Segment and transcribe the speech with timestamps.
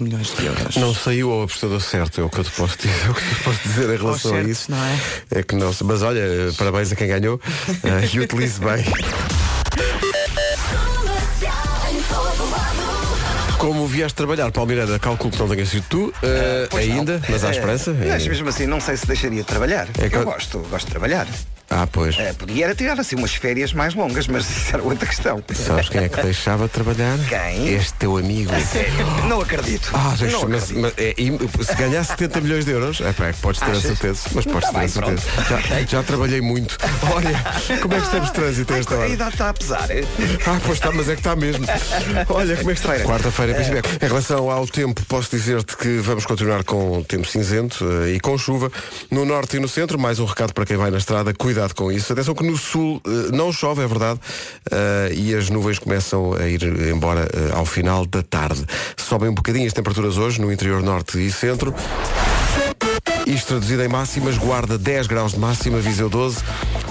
[0.00, 0.76] milhões de euros.
[0.76, 3.20] Não saiu ao apostador certo, é o que eu te posso dizer, é o que
[3.22, 4.70] eu posso dizer em relação a isso.
[4.70, 4.98] não é?
[5.30, 6.22] É que não, mas olha,
[6.56, 7.40] parabéns a quem ganhou
[7.84, 8.84] eh, e utilize bem.
[13.58, 16.94] Como vieste trabalhar, Paulo Miranda, calculo que não tenha sido tu, eh, Pois não.
[16.96, 17.92] ainda, mas à É, esperança.
[17.92, 19.86] Mas mesmo assim, não sei se deixaria de trabalhar.
[19.98, 21.26] É que eu eu- gosto, gosto de trabalhar.
[21.72, 22.18] Ah, pois.
[22.18, 25.40] Eh, podia era tirar assim umas férias mais longas, mas isso era outra questão.
[25.54, 27.16] Sabes quem é que deixava de trabalhar?
[27.28, 27.68] Quem?
[27.74, 28.50] Este teu amigo.
[28.60, 29.88] Sério, não acredito.
[29.94, 30.80] Ah, deixa, não mas, acredito.
[30.82, 33.70] mas, é, e se ganhar 70 milhões de euros, é, pá, é podes ter a
[33.70, 33.82] Achas?
[33.84, 34.20] certeza.
[34.34, 35.22] Mas podes Tá ter a bem, certeza.
[35.48, 36.76] Já, já trabalhei muito.
[37.14, 39.08] Olha, como é que estamos de trânsito a esta A hora?
[39.08, 39.88] idade está a pesar.
[40.46, 41.64] Ah, pois está, mas é que está mesmo.
[42.30, 42.90] Olha, como é que está?
[42.94, 43.04] Feira.
[43.04, 43.82] Quarta-feira, em princípio.
[44.02, 48.36] Em relação ao tempo, posso dizer-te que vamos continuar com tempo cinzento eh, e com
[48.36, 48.72] chuva.
[49.08, 51.92] No norte e no centro, mais um recado para quem vai na estrada, cuidado com
[51.92, 52.12] isso.
[52.12, 54.18] Atenção que no sul eh, não chove, é verdade,
[54.70, 58.64] eh, e as nuvens começam a ir embora eh, ao final da tarde.
[58.96, 61.74] Sobem um bocadinho as temperaturas hoje no interior norte e centro.
[63.30, 66.38] Isto traduzido em máximas, Guarda 10 graus de máxima, Viseu 12,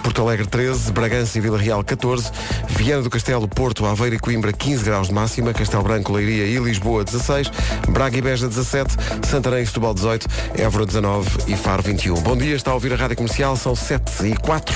[0.02, 2.32] Porto Alegre 13, Bragança e Vila Real 14,
[2.70, 6.58] Viana do Castelo, Porto, Aveiro e Coimbra 15 graus de máxima, Castelo Branco, Leiria e
[6.58, 7.52] Lisboa 16,
[7.90, 8.96] Braga e Beja 17,
[9.28, 12.16] Santarém e Setúbal 18, Évora 19 e Faro 21.
[12.22, 14.74] Bom dia, está a ouvir a Rádio Comercial, são 7 e 4.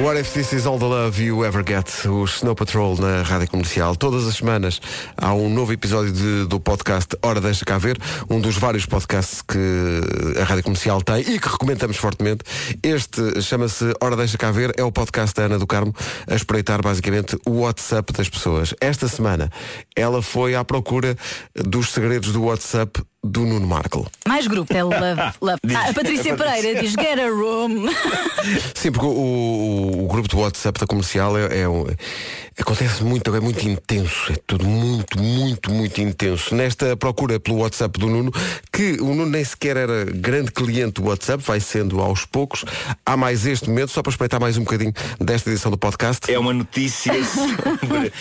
[0.00, 2.06] What if this is all the love you ever get?
[2.08, 3.94] O Snow Patrol na Rádio Comercial.
[3.94, 4.80] Todas as semanas
[5.16, 7.98] há um novo episódio de- do podcast Hora Deixa Cá Ver,
[8.30, 9.58] um dos vários podcasts que
[10.40, 12.44] a Rádio Comercial tem e que recomendamos fortemente.
[12.82, 15.94] Este chama-se Hora Deixa Cá Ver, é o podcast da Ana do Carmo
[16.26, 18.74] a espreitar basicamente o WhatsApp das pessoas.
[18.80, 19.50] Esta semana
[19.96, 21.16] ela foi à procura
[21.54, 24.04] dos segredos do WhatsApp do Nuno Markle.
[24.26, 24.74] Mais grupo.
[24.76, 24.96] É love,
[25.40, 25.58] love.
[25.74, 27.86] Ah, a Patrícia Pereira diz get a room.
[28.74, 31.86] Sim, porque o, o- o grupo de WhatsApp da comercial é, é um-
[32.58, 36.54] acontece muito, é muito intenso, é tudo muito, muito, muito intenso.
[36.54, 38.32] Nesta procura pelo WhatsApp do Nuno,
[38.72, 42.64] que o Nuno nem sequer era grande cliente do WhatsApp, vai sendo aos poucos.
[43.06, 46.30] Há mais este momento, só para espreitar mais um bocadinho desta edição do podcast.
[46.30, 48.12] É uma notícia sobre,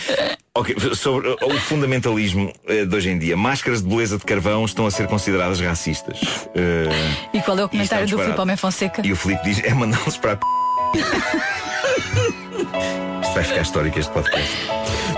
[0.53, 3.37] Ok, sobre o fundamentalismo eh, de hoje em dia.
[3.37, 6.19] Máscaras de beleza de carvão estão a ser consideradas racistas.
[6.53, 6.89] Eh,
[7.33, 8.17] E qual é o comentário do.
[8.17, 9.01] Filipe Homem Fonseca?
[9.01, 10.45] E o Filipe diz, é mandá-los para a p...
[13.21, 14.51] Isto vai ficar histórico este podcast.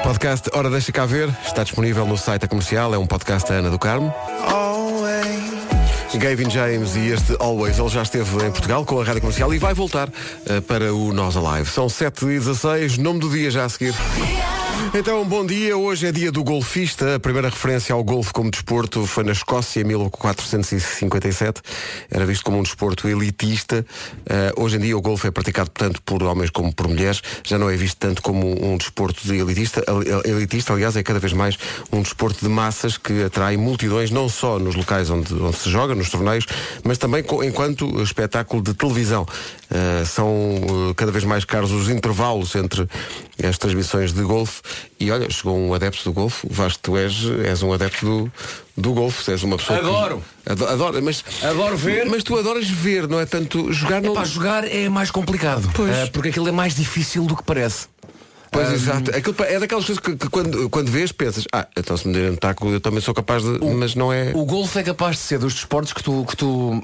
[0.04, 3.56] Podcast Ora Deixa Cá Ver, está disponível no site da comercial, é um podcast da
[3.56, 4.14] Ana do Carmo.
[6.16, 9.58] Gavin James e este Always, ele já esteve em Portugal com a rádio comercial e
[9.58, 10.10] vai voltar
[10.46, 11.68] eh, para o Nós Alive.
[11.72, 13.96] São 7 e 16 nome do dia já a seguir.
[14.92, 15.78] Então, bom dia.
[15.78, 17.16] Hoje é dia do golfista.
[17.16, 21.62] A primeira referência ao golfe como desporto foi na Escócia, em 1457.
[22.12, 23.86] Era visto como um desporto elitista.
[24.28, 27.22] Eh, hoje em dia o golfe é praticado, portanto, por homens como por mulheres.
[27.44, 29.84] Já não é visto tanto como um desporto de elitista.
[29.88, 31.58] El- Elitista, aliás, é cada vez mais
[31.92, 35.96] um desporto de massas que atrai multidões, não só nos locais onde, onde se joga,
[35.96, 36.46] nos torneios,
[36.84, 39.26] mas também enquanto espetáculo de televisão.
[39.72, 40.30] Eh, são
[40.90, 42.88] eh, cada vez mais caros os intervalos entre
[43.44, 44.62] as transmissões de golfe
[45.00, 47.14] e olha, chegou um adepto do golfe, o Vasco, tu és,
[47.46, 48.32] és um adepto do,
[48.78, 50.24] do golfe, és uma pessoa Adoro.
[50.46, 52.06] que Ado- adoro, mas Adoro ver.
[52.06, 55.70] mas tu adoras ver, não é tanto jogar não Para jogar é mais complicado.
[55.74, 55.96] Pois.
[55.96, 57.88] Ah, porque aquilo é mais difícil do que parece.
[58.52, 62.08] Pois exato, Aquilo é daquelas coisas que, que quando, quando vês pensas, ah, então se
[62.08, 64.32] me derem um taco eu também sou capaz de, mas não é.
[64.36, 66.84] O golfe é capaz de ser dos desportos que tu, que tu,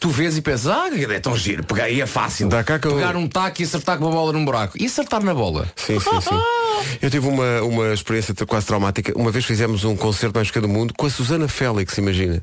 [0.00, 2.48] tu vês e pensas, ah, é tão giro, pegar aí é fácil.
[2.48, 4.76] Dá cá que eu- Pegar um taco e acertar com uma bola num buraco.
[4.80, 5.70] E acertar na bola.
[5.76, 6.30] Sim, sim, sim.
[7.02, 9.12] Eu tive uma, uma experiência quase traumática.
[9.14, 12.42] Uma vez fizemos um concerto mais pequeno do mundo com a Susana Félix, imagina.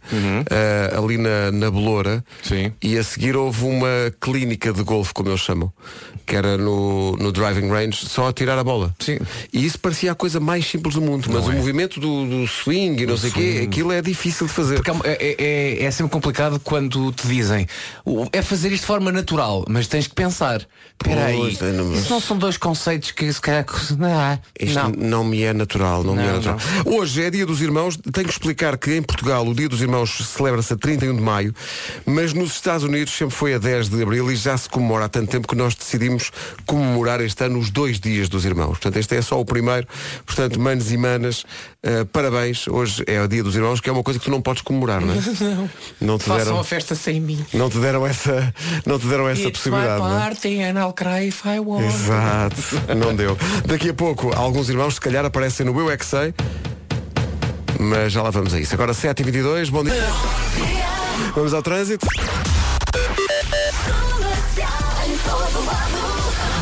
[0.52, 2.24] Ah, ali na, na Beloura.
[2.44, 2.72] Sim.
[2.82, 3.88] E a seguir houve uma
[4.22, 5.74] clínica de golfe, como eles chamam.
[6.26, 8.94] Que era no, no driving range, só a tirar a bola.
[9.00, 9.18] Sim.
[9.52, 11.26] E isso parecia a coisa mais simples do mundo.
[11.32, 11.56] mas Não o é.
[11.56, 14.82] movimento do, do swing e não sei o quê, aquilo é difícil de fazer.
[15.04, 17.47] É, é, é- é sempre complicado quando te dizem
[18.06, 20.66] "O- é fazer isto de forma natural, mas tens que pensar.
[21.02, 23.66] Espera aí, é, não- isso não são dois conceitos que se calhar.
[23.98, 24.90] Não, Isto não.
[24.92, 25.24] não.
[25.24, 26.58] me é natural, não, me é Não, natural.
[26.86, 27.98] Hoje é dia dos irmãos.
[27.98, 31.54] Tenho que explicar que em Portugal o dia dos irmãos celebra-se a 31 de maio,
[32.06, 35.10] mas nos Estados Unidos sempre foi a 10 de abril e já se comemora há
[35.10, 36.32] tanto tempo que nós decidimos
[36.66, 38.70] comemorar este ano os dois dias dos irmãos.
[38.72, 39.88] Portanto, este é só o primeiro.
[40.26, 41.46] Portanto, manos e manas,
[41.88, 42.68] eh, parabéns.
[42.68, 45.02] Hoje é o dia dos irmãos, que é uma coisa que tu não podes comemorar,
[45.02, 45.18] não é?
[45.40, 45.70] Não.
[46.02, 47.46] Não te Façam deram, a festa sem mim.
[47.54, 48.54] não te deram essa,
[48.86, 50.00] não te deram essa It's my possibilidade.
[50.02, 50.20] não é?
[50.20, 51.86] party and I'll cry if I want.
[51.86, 52.56] Exato,
[52.96, 53.38] não deu.
[53.66, 56.34] Daqui a pouco, alguns irmãos, se calhar, aparecem no Eu É Que Sei,
[57.80, 58.74] mas já lá vamos a isso.
[58.74, 59.94] Agora 7h22, bom dia.
[61.36, 62.06] Vamos ao trânsito.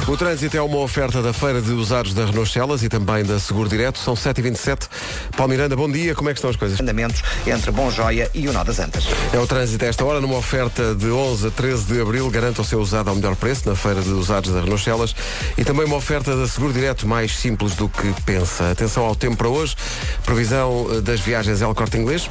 [0.08, 3.40] O trânsito é uma oferta da Feira de Usados da Renault Celas e também da
[3.40, 3.98] Seguro Direto.
[3.98, 4.88] São 7h27.
[5.36, 6.14] Paulo Miranda, bom dia.
[6.14, 6.80] Como é que estão as coisas?
[6.80, 9.08] Andamentos entre Bom Joia e o Nó das Antas.
[9.34, 12.30] É o trânsito a esta hora, numa oferta de 11 a 13 de abril.
[12.30, 15.16] Garanta o seu usado ao melhor preço na Feira de Usados da Renault Celas.
[15.58, 18.70] E também uma oferta da Seguro Direto mais simples do que pensa.
[18.70, 19.76] Atenção ao tempo para hoje.
[20.24, 22.30] Previsão eh, das viagens El Corte Inglês.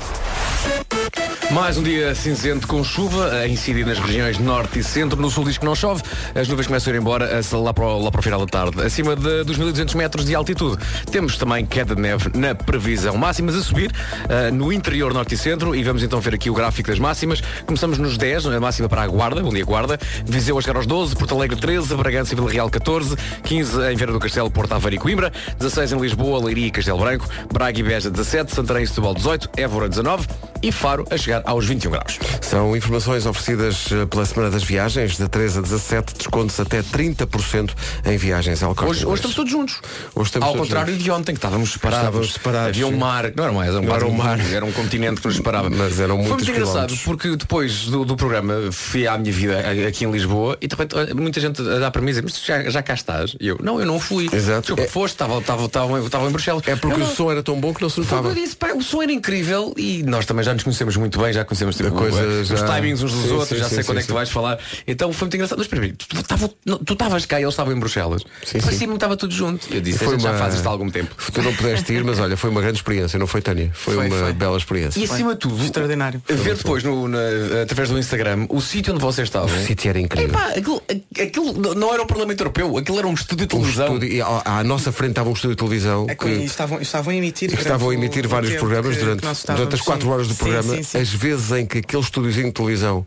[1.54, 5.22] Mais um dia cinzento com chuva a incidir nas regiões norte e centro.
[5.22, 6.02] No sul diz que não chove.
[6.34, 8.82] As nuvens começam a ir embora lá para, o, lá para o final da tarde.
[8.82, 10.82] Acima de, dos 1200 metros de altitude.
[11.12, 13.16] Temos também queda de neve na previsão.
[13.16, 13.92] Máximas a subir
[14.28, 15.76] ah, no interior norte e centro.
[15.76, 17.40] E vamos então ver aqui o gráfico das máximas.
[17.64, 19.40] Começamos nos 10, a máxima para a Guarda.
[19.40, 19.96] Bom dia, Guarda.
[20.26, 23.14] Viseu a chegar aos 12, Porto Alegre 13, Bragança e Vila Real 14,
[23.44, 26.98] 15 em Vieira do Castelo, Porto Aveiro e Coimbra, 16 em Lisboa, Leiria e Castelo
[26.98, 30.26] Branco, Braga e Beja 17, Santarém e Setúbal 18, Évora 19
[30.64, 32.19] e Faro a chegar aos 21 graus.
[32.41, 37.70] São informações oferecidas eh, pela Semana das Viagens, de 13 a 17, descontos até 30%
[38.06, 39.81] em viagens ao Corte Hoje, hoje estamos todos juntos.
[40.14, 41.05] Hoje estamos Ao contrário juntos.
[41.05, 42.05] de ontem, que estávamos separados.
[42.06, 44.41] Estávamos separados, Havia um mar, não era mais, era um, Não era um mar.
[44.52, 45.69] era um continente que nos separava.
[45.75, 49.58] Mas eram Foi muito engraçado, porque depois do, do programa fui à minha vida
[49.88, 52.41] aqui em Lisboa e de repente muita gente a dar para mim e dizer, mas
[52.44, 53.37] já, já cá estás?
[53.41, 54.29] E eu, não, eu não fui.
[54.32, 54.61] Exato.
[54.61, 56.62] Desculpa, É- foste, estava, estava, estava, estava em Bruxelas.
[56.67, 58.32] É porque Eu o não- som era tão bom que não se notava.
[58.35, 61.44] disse, pá, o som era incrível e nós também já nos conhecemos muito bem, já
[61.44, 63.98] conhecemos tipo, coisa os já- timings uns dos Sim, outros, sim, já sei sim, quando
[63.98, 64.12] é que sim.
[64.12, 64.58] tu vais falar.
[64.86, 65.58] Então foi muito engraçado.
[65.58, 68.22] Mas espera aí, tu estavas cá e eles estavam em Bruxelas.
[68.44, 68.60] Sim.
[68.60, 69.66] Parecia-me que estava tudo junto.
[69.72, 71.14] Eu disse, a gente já faz isto há algum tempo.
[71.34, 73.70] Tu não pudeste ir, mas olha, foi uma grande experiência, não foi, Tânia?
[73.75, 74.32] Foi, Foi, uma foi.
[74.32, 75.00] bela experiência.
[75.00, 76.22] E acima de tudo, Extraordinário.
[76.28, 77.19] ver depois no, na-
[77.62, 79.48] através do Instagram o sítio onde vocês estavam.
[79.54, 80.28] O sítio era incrível.
[80.31, 80.82] Epá, aquilo,
[81.20, 83.86] aquilo não era o Parlamento Europeu, aquilo era um estúdio de Um televisão.
[83.86, 86.81] estúdio, e à, à nossa frente estava um estúdio de televisão É que que estavam,
[86.81, 87.50] estavam a emitir.
[87.50, 90.12] que estavam a o- emitir o vários programas durante, durante as estávamos, 4 sim.
[90.12, 90.98] horas do Sim, programa, sim, sim.
[90.98, 93.06] as vezes em que aquele estúdiozinho de televisão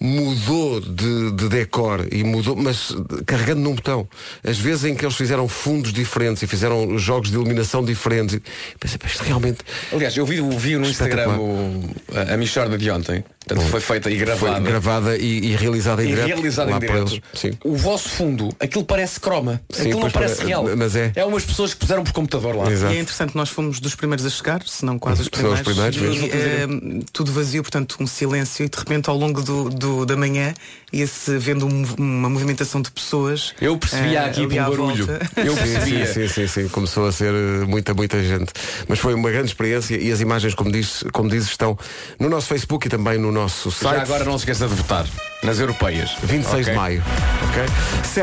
[0.00, 2.94] mudou de, de decor e mudou, mas
[3.26, 4.08] carregando num botão.
[4.42, 8.36] As vezes em que eles fizeram fundos diferentes e fizeram jogos de iluminação diferentes.
[8.36, 8.42] E
[8.78, 9.58] pensei, "Pá, isto realmente
[9.92, 13.22] Aliás, eu vi, vi no Instagram o- a, a Michorda de ontem.
[13.46, 14.56] Portanto, foi feita e gravada.
[14.56, 16.26] foi gravada e, e realizada em e direto.
[16.28, 17.58] realizado lá em para direto.
[17.64, 19.60] O vosso fundo, aquilo parece croma.
[19.70, 20.64] Sim, aquilo não parece pare- real.
[20.76, 21.10] mas é.
[21.16, 22.70] É umas pessoas que puseram por computador lá.
[22.70, 22.92] Exato.
[22.92, 25.60] E é interessante, nós fomos dos primeiros a chegar, se não quase os não os
[25.62, 25.96] primeiros.
[25.96, 26.66] primeiros e, eh,
[27.12, 30.52] tudo vazio, portanto, um silêncio e de repente ao longo do, do- da manhã
[30.92, 33.54] ia-se vendo um- uma movimentação de pessoas.
[33.60, 35.06] Eu percebia eh, aqui um à barulho.
[35.06, 35.30] volta.
[35.36, 36.06] Eu Sim, percebia.
[36.06, 36.68] sim, sim, sim.
[36.68, 38.52] Começou a ser eh, muita, muita gente.
[38.88, 41.78] Mas foi uma grande experiência e as imagens, como diz, como diz estão
[42.18, 43.94] no nosso Facebook e também no nosso site.
[43.96, 45.06] Já agora não se esqueça de votar
[45.42, 46.10] nas europeias.
[46.24, 46.64] 26 Ok?
[46.64, 47.04] de maio.
[47.48, 47.62] Ok?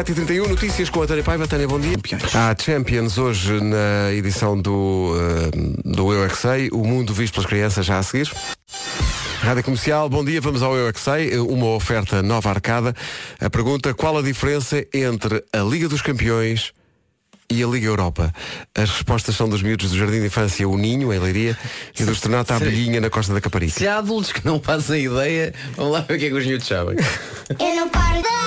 [0.01, 1.47] 7h31, notícias com a Tânia Paiva.
[1.47, 1.97] Tânia, bom dia.
[2.33, 5.51] Há Champions hoje na edição do, eh,
[5.85, 8.29] do Eu é Que Sei, o mundo visto pelas crianças já a seguir.
[9.41, 12.93] Rádio Comercial, bom dia, vamos ao Eu é Que Sei, uma oferta nova arcada.
[13.39, 16.73] A pergunta, qual a diferença entre a Liga dos Campeões
[17.49, 18.33] e a Liga Europa?
[18.75, 21.57] As respostas são dos miúdos do Jardim de Infância O Ninho, em Leiria,
[21.97, 23.73] e do Estrenato à Abelhinha, na Costa da Caparica.
[23.73, 26.45] Se há adultos que não fazem ideia, vamos lá ver o que é que os
[26.45, 26.97] miúdos sabem.
[27.59, 28.37] Eu não paro da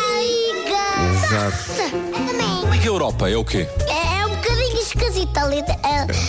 [1.24, 1.56] Exato.
[2.12, 2.70] Também.
[2.72, 3.66] Liga Europa é o quê?
[3.88, 4.19] É,
[5.00, 5.78] é um bocadinho esquisito a Liga.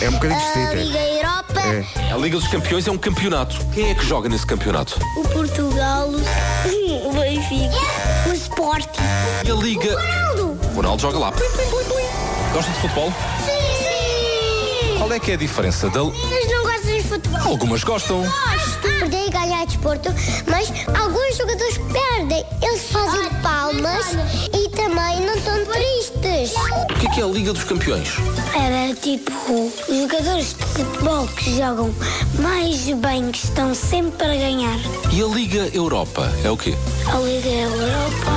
[0.01, 0.75] É um bocadinho a esquisito.
[0.75, 2.13] Liga Europa, É.
[2.13, 3.57] A Liga dos Campeões é um campeonato.
[3.73, 4.99] Quem é que joga nesse campeonato?
[5.17, 9.01] o Portugal, o Benfica, o Sporting.
[9.45, 9.93] E a Liga.
[9.99, 10.59] Ronaldo!
[10.75, 11.31] Ronaldo joga lá.
[11.31, 12.53] Plim, plim, plim, plim.
[12.53, 13.11] Gosta de futebol?
[13.45, 14.97] Sim!
[14.97, 16.03] Qual é que é a diferença da.
[16.03, 17.41] Mas não gostam de futebol?
[17.41, 18.21] Algumas gostam.
[18.23, 18.81] Gosto!
[18.81, 20.09] Perder e ganhar desporto,
[20.47, 22.45] mas alguns jogadores perdem.
[22.61, 24.05] Eles fazem palmas
[24.53, 26.55] e também não estão tristes.
[26.89, 28.09] O que é que é a Liga dos Campeões?
[28.55, 31.93] Era tipo os jogadores de futebol que jogam
[32.39, 34.79] mais bem, que estão sempre a ganhar.
[35.11, 36.75] E a Liga Europa é o quê?
[37.07, 38.31] A Liga Europa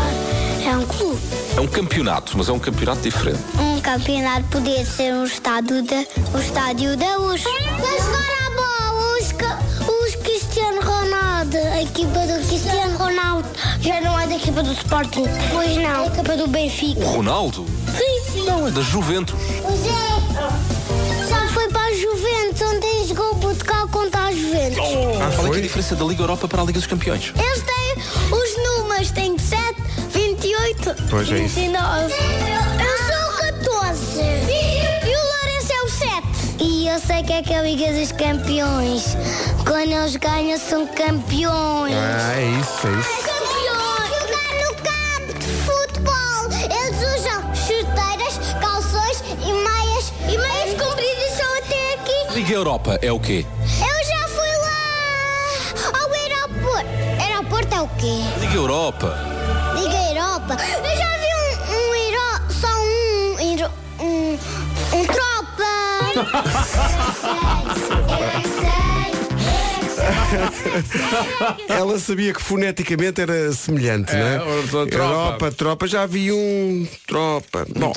[0.64, 1.20] é um clube.
[1.56, 3.40] É um campeonato, mas é um campeonato diferente.
[3.58, 7.42] Um campeonato podia ser um estádio da, um estádio da luz.
[7.42, 7.52] Para
[8.02, 9.28] jogar a bola, os,
[9.88, 12.33] os Cristiano Ronaldo, a equipa do
[14.64, 15.24] do Sporting.
[15.52, 17.00] Pois não, é a equipa do Benfica.
[17.00, 17.66] O Ronaldo?
[17.96, 19.38] Sim, Não, é da Juventus.
[19.62, 21.28] Pois é.
[21.28, 24.76] Já foi para a Juventus, ontem jogou o Portugal contra a Juventus.
[25.36, 27.32] Qual é, que é a diferença da Liga Europa para a Liga dos Campeões?
[27.36, 28.02] Eles têm
[28.32, 29.74] os números, têm 7,
[30.10, 31.54] 28, Pois é isso.
[31.54, 32.14] 29.
[32.14, 34.20] Eu sou o 14.
[34.20, 36.24] E o Lourenço é o 7.
[36.60, 39.16] E eu sei que é que é a Liga dos Campeões.
[39.66, 41.94] Quando eles ganham, são campeões.
[41.94, 43.23] Ah, é isso, é isso.
[52.44, 53.46] Liga Europa é o quê?
[53.62, 56.90] Eu já fui lá ao aeroporto.
[57.18, 58.20] Aeroporto é o quê?
[58.38, 59.16] Liga Europa.
[59.74, 60.56] Liga Europa.
[60.62, 61.94] Eu já vi um, um
[62.50, 63.40] só um,
[64.04, 64.38] um,
[64.92, 65.72] um tropa.
[71.68, 74.42] Ela sabia que foneticamente era semelhante, não é?
[74.42, 75.52] o- o- tropa.
[75.52, 77.66] Tropa, já vi um tropa.
[77.76, 77.92] Bom,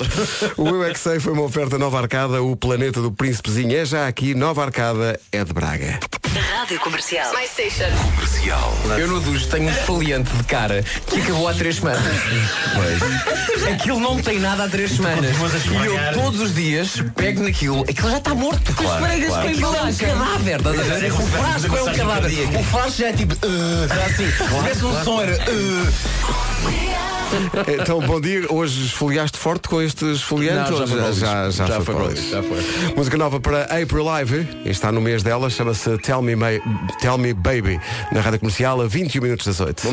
[0.56, 3.84] o Eu é que sei foi uma oferta Nova Arcada, o planeta do príncipezinho é
[3.84, 5.98] já aqui, Nova Arcada é de Braga.
[6.56, 7.32] Rádio Comercial.
[8.98, 12.02] Eu no duche tenho um esfoliante de cara que acabou há três semanas.
[13.72, 15.30] Aquilo não tem nada há três semanas.
[15.34, 18.72] E eu todos os dias pego naquilo, aquilo já está morto.
[18.74, 19.20] Claro, claro.
[19.28, 20.56] com aquilo é um cadáver.
[20.58, 21.12] estás a ver?
[21.12, 22.48] O frasco é um cadáver.
[22.58, 23.34] O frasco já é tipo.
[23.34, 24.30] "Uh", assim.
[24.30, 25.36] Se tivesse um som era.
[25.50, 27.08] "Uh".
[27.80, 28.50] Então, bom dia.
[28.50, 30.70] Hoje esfoliaste forte com este esfoliante?
[30.70, 32.94] Não, já foi já, já, Já foi foi para já foi.
[32.96, 34.48] Música nova para April Live.
[34.64, 36.34] Está no mês dela, chama-se Tell Me,
[37.00, 37.78] Tell Me Baby,
[38.12, 39.88] na rádio comercial, a 21 minutos das 8.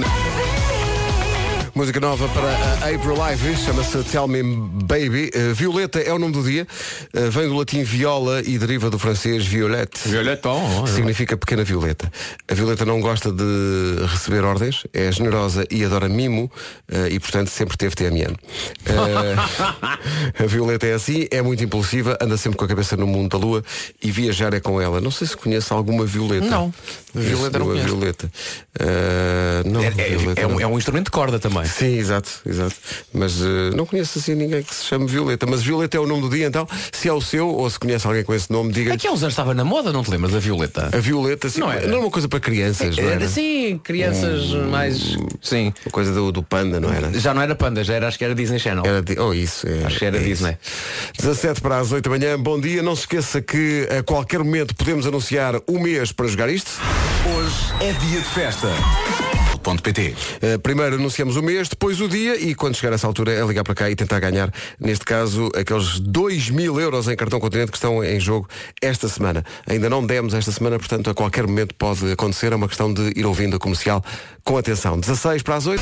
[1.75, 5.29] Música nova para a April Live, chama-se Tell Me Baby.
[5.35, 6.65] Uh, Violeta é o nome do dia,
[7.13, 10.07] Uh, vem do latim viola e deriva do francês violette.
[10.07, 10.85] Violeton.
[10.87, 12.11] Significa pequena violeta.
[12.47, 16.51] A violeta não gosta de receber ordens, é generosa e adora mimo
[16.89, 18.35] eh, e, portanto, sempre teve TMN.
[18.85, 19.35] Eh,
[20.43, 23.37] a violeta é assim, é muito impulsiva, anda sempre com a cabeça no mundo da
[23.37, 23.63] lua
[24.03, 24.99] e viajar é com ela.
[24.99, 26.47] Não sei se conhece alguma violeta.
[26.47, 26.73] Não.
[27.15, 27.95] Violeta não Uma conheço.
[27.95, 28.31] violeta.
[28.79, 30.59] Eh, não, É, violeta é- é um, não.
[30.61, 31.65] é um instrumento de corda também.
[31.65, 32.75] Sim, exato, exato.
[33.13, 35.45] Mas eh, não conheço assim ninguém que se chame Violeta.
[35.45, 38.05] Mas Violeta é o nome do dia, então, se é o seu ou se conhece
[38.05, 38.95] alguém com esse nome, diga-lhe.
[38.95, 40.89] Aqui há uns anos estava na moda, não te lembras da Violeta?
[40.93, 41.85] A Violeta, sim, Não não, era?
[41.85, 43.13] é uma coisa para crianças, não era?
[43.15, 45.17] Era sim, crianças mais.
[45.41, 45.73] Sim.
[45.85, 47.17] Uma coisa do, do panda, não era?
[47.19, 48.83] Já não era Panda, já era, acho que era Disney Channel.
[48.85, 49.67] Era oh, isso.
[49.67, 50.57] É, Acho que era é Disney.
[51.13, 51.21] Isso.
[51.25, 52.81] 17 para as 8 da manhã, bom dia.
[52.83, 56.71] Não se esqueça que a qualquer momento podemos anunciar o mês para jogar isto.
[57.25, 58.69] Hoje é dia de festa.
[59.63, 60.13] Ponto PT.
[60.13, 63.43] Uh, primeiro anunciamos o mês, depois o dia e quando chegar a essa altura é
[63.43, 67.71] ligar para cá e tentar ganhar, neste caso, aqueles 2 mil euros em cartão continente
[67.71, 68.47] que estão em jogo
[68.79, 69.43] esta semana.
[69.67, 72.53] Ainda não demos esta semana, portanto, a qualquer momento pode acontecer.
[72.53, 74.03] É uma questão de ir ouvindo a comercial
[74.43, 74.99] com atenção.
[74.99, 75.81] 16 para as 8.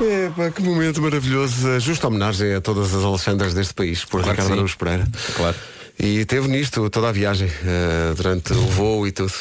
[0.00, 1.68] Epá, que momento maravilhoso.
[1.68, 4.52] A Justa homenagem a todas as Alexandras deste país, por Claro Ricardo.
[4.54, 5.06] Araújo Pereira.
[5.36, 5.56] Claro.
[6.02, 9.32] E teve nisto toda a viagem, eh, durante o voo e tudo.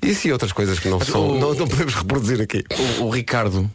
[0.00, 2.62] Isso e outras coisas que não, são, o- não, não podemos reproduzir aqui.
[3.00, 3.68] O, o Ricardo,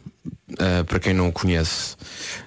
[0.58, 1.96] ah, para quem não o conhece,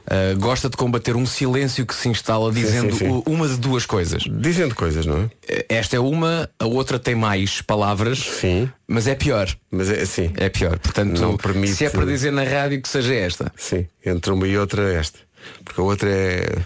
[0.07, 3.09] ah, gosta de combater um silêncio que se instala dizendo sim, sim.
[3.09, 4.23] o- uma de duas coisas.
[4.23, 5.65] Dizendo coisas, não é?
[5.69, 8.71] Esta é uma, a outra tem mais palavras, Sim.
[8.89, 9.47] mas é pior.
[9.71, 10.33] Mas é assim.
[10.39, 10.79] É pior.
[10.79, 13.53] Portanto, Não permite- se é para dizer na rádio que seja esta.
[13.57, 15.19] Sim, entre uma e outra esta.
[15.65, 16.57] Porque a outra é.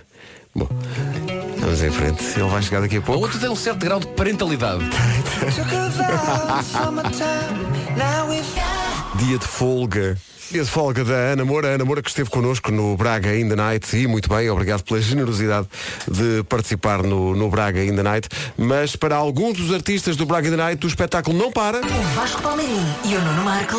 [0.60, 0.68] Bom,
[1.58, 2.22] vamos em frente.
[2.38, 3.22] Ele vai chegar daqui a pouco.
[3.22, 4.84] outra tem um certo grau de parentalidade.
[9.16, 10.18] Dia de folga.
[10.50, 11.68] Dia de folga da Ana Moura.
[11.68, 14.82] A Ana Moura que esteve connosco no Braga in the Night e muito bem, obrigado
[14.82, 15.66] pela generosidade
[16.06, 18.28] de participar no, no Braga in the Night.
[18.58, 21.78] Mas para alguns dos artistas do Braga in the Night, o espetáculo não para.
[21.78, 23.76] O Vasco Palmeirim e o Nuno Marco.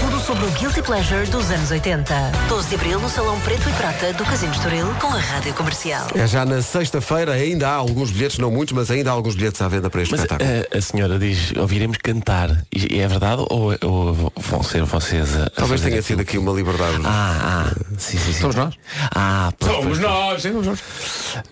[0.00, 2.14] Tudo sobre o Guilty Pleasure dos anos 80.
[2.50, 6.06] 12 de Abril no Salão Preto e Prata do Casino Estoril com a Rádio Comercial.
[6.14, 9.62] É já na sexta-feira, ainda há alguns bilhetes, não muitos, mas ainda há alguns bilhetes
[9.62, 10.50] à venda para este Mas espetáculo.
[10.70, 12.62] a, a senhora diz, ouviremos cantar.
[12.70, 16.98] E é verdade ou, ou vão ser vocês a, Talvez tenha sido aqui uma liberdade.
[17.06, 18.40] Ah, ah, sim, sim, sim.
[18.40, 18.74] Somos nós?
[19.14, 19.98] Ah, pois, pois.
[19.98, 20.78] nós, somos nós.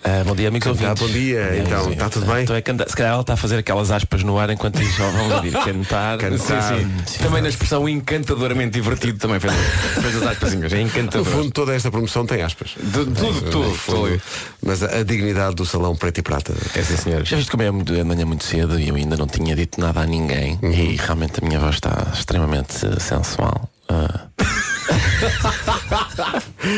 [0.04, 1.02] Ah, bom dia, amigos Cantar, ouvintes.
[1.02, 1.62] bom dia.
[1.64, 2.42] Então, amigos está tudo bem?
[2.42, 2.90] Então é cantar.
[2.90, 5.52] Se calhar ela está a fazer aquelas aspas no ar enquanto diz, ó, vamos ouvir,
[5.64, 6.18] cantar.
[6.18, 6.74] Cantar.
[6.74, 7.18] Sim, sim.
[7.22, 9.52] Também na expressão encantadoramente divertido também fez,
[10.00, 10.72] fez as aspasinhas.
[10.72, 11.24] É No encantador.
[11.26, 12.70] fundo, toda esta promoção tem aspas.
[12.76, 14.08] De- tudo, No tudo, fundo.
[14.08, 14.22] tudo.
[14.64, 16.54] Mas a, a dignidade do salão preto e prata.
[16.74, 17.28] É sim, senhores.
[17.28, 19.80] Já viste como é muito- de manhã muito cedo e eu ainda não tinha dito
[19.80, 20.70] nada a ninguém Uhum.
[20.72, 23.70] e realmente a minha voz está extremamente sensual.
[23.88, 24.26] Ah,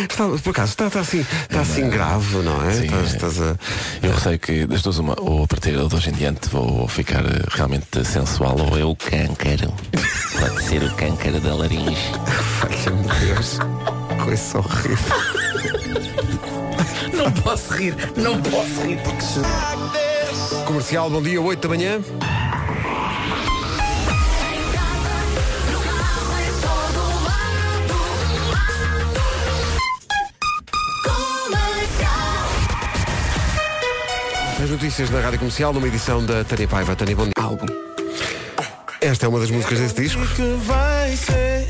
[0.03, 2.73] Está, por acaso, está, está assim, está assim grave, não é?
[2.75, 3.17] Sim, Estás- é.
[3.17, 3.57] estás a-
[4.03, 7.25] Eu receio que das duas uma, ou a partir de hoje em diante vou ficar
[7.25, 9.73] eh, realmente sensual ou eu câncaro.
[10.39, 12.13] Pode ser o câncaro da laringe.
[12.61, 13.59] Valha-me Deus.
[14.23, 15.17] Coisa horrível.
[17.15, 18.99] Não posso rir, não posso rir.
[20.67, 22.01] Comercial, bom dia, 8 da manhã.
[34.69, 36.95] As notícias da Rádio Comercial numa edição da Tânia Paiva.
[36.95, 37.33] Tânia, bom dia.
[37.39, 37.65] Álbum.
[39.01, 40.21] Esta é uma das músicas desse disco.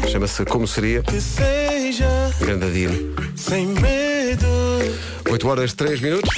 [0.09, 1.05] Chama-se Como Seria.
[2.41, 3.15] Grande Adino.
[5.31, 6.37] 8 horas 3 minutos.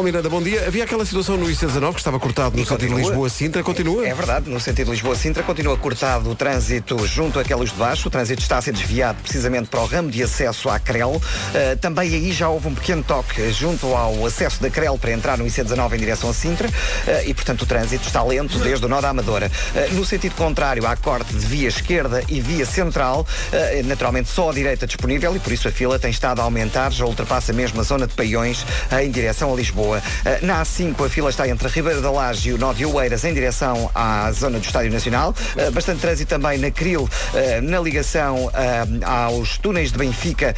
[0.00, 0.66] Oh Miranda, bom dia.
[0.66, 2.96] Havia aquela situação no IC19 que estava cortado no E sentido.
[2.96, 3.62] Lisboa-Sintra.
[3.62, 4.08] Continua?
[4.08, 8.08] É verdade, no sentido Lisboa-Sintra continua cortado o trânsito junto a Queluz de Baixo.
[8.08, 11.10] O trânsito está a ser desviado precisamente para o ramo de acesso à CREL.
[11.10, 15.36] Uh, também aí já houve um pequeno toque junto ao acesso da CREL para entrar
[15.36, 18.88] no IC19 em direção a Sintra uh, e, portanto, o trânsito está lento desde o
[18.88, 19.52] nó da Amadora.
[19.74, 24.48] Uh, no sentido contrário, há corte de via esquerda e via central, uh, naturalmente só
[24.48, 27.78] a direita disponível e por isso a fila tem estado a aumentar, já ultrapassa mesmo
[27.78, 28.64] a zona de Paiões
[28.98, 29.89] em direção a Lisboa.
[29.98, 32.84] Uh, na A5 a fila está entre a Ribeira da Laje e o nó de
[32.84, 35.34] Oeiras em direção à zona do Estádio Nacional.
[35.56, 38.50] Uh, bastante trânsito também na Cril, uh, na ligação
[39.04, 40.54] aos túneis de Benfica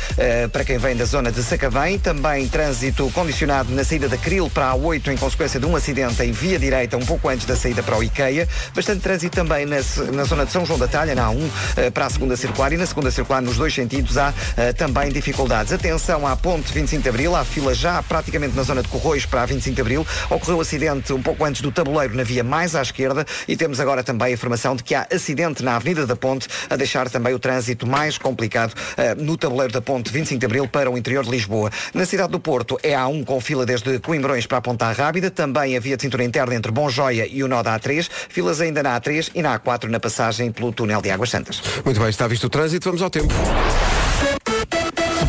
[0.53, 1.99] para quem vem da zona de Sacavém.
[1.99, 6.23] Também trânsito condicionado na saída da Cril para a A8 em consequência de um acidente
[6.23, 8.49] em via direita um pouco antes da saída para o IKEA.
[8.75, 9.77] Bastante trânsito também na,
[10.13, 12.77] na zona de São João da Talha, na A1 uh, para a segunda circular e
[12.77, 14.33] na segunda circular nos dois sentidos há
[14.77, 15.73] também dificuldades.
[15.73, 19.43] Atenção à ponte 25 de Abril, há fila já praticamente na zona de Corroios para
[19.43, 20.07] a 25 de Abril.
[20.31, 24.03] Ocorreu acidente um pouco antes do tabuleiro na via mais à esquerda e temos agora
[24.03, 27.39] também a informação de que há acidente na Avenida da Ponte a deixar também o
[27.39, 31.31] trânsito mais complicado uh, no tabuleiro da Ponte 25 de Abril para o interior de
[31.31, 31.71] Lisboa.
[31.93, 35.77] Na cidade do Porto é A1 com fila desde Coimbrões para a Ponta Rábida, também
[35.77, 38.83] a via de cintura interna entre Bom Joia e o nó da A3, filas ainda
[38.83, 41.61] na A3 e na A4 na passagem pelo túnel de Águas Santas.
[41.85, 43.35] Muito bem, está visto o trânsito, vamos ao tempo.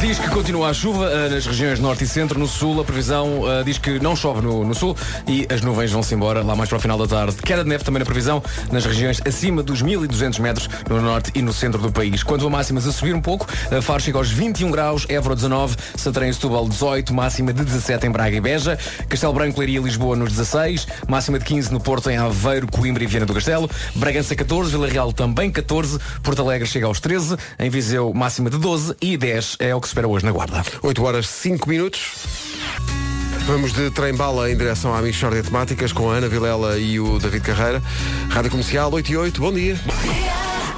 [0.04, 2.38] Diz que continua a chuva uh, nas regiões norte e centro.
[2.38, 5.94] No sul, a previsão uh, diz que não chove no, no, sul e as nuvens
[5.94, 7.38] vão-se embora lá mais para o final da tarde.
[7.38, 11.42] Queda de neve também na previsão nas regiões acima dos 1200 metros no norte e
[11.42, 12.22] no centro do país.
[12.22, 15.78] Quanto a máximas a subir um pouco, uh, Faro chega aos 21 graus, Évora 19,
[15.96, 19.84] Santarém e Setúbal 18, máxima de 17 em Braga e Beja, Castelo Branco, Leiria e
[19.84, 23.70] Lisboa nos 16, máxima de 15 no Porto, em Aveiro, Coimbra e Viana do Castelo,
[23.96, 28.58] Bragança 14, Vila Real também 14, Porto Alegre chega aos 13, em Viseu máxima de
[28.58, 30.64] 12 e 10 é o que se espera hoje na Guarda.
[30.82, 32.14] 8 horas 5 minutos.
[33.46, 37.46] Vamos de trem-bala em direção à Michórdia Temáticas com a Ana Vilela e o David
[37.46, 37.84] Carreira.
[38.30, 39.80] Rádio Comercial 8 e 8, bom dia.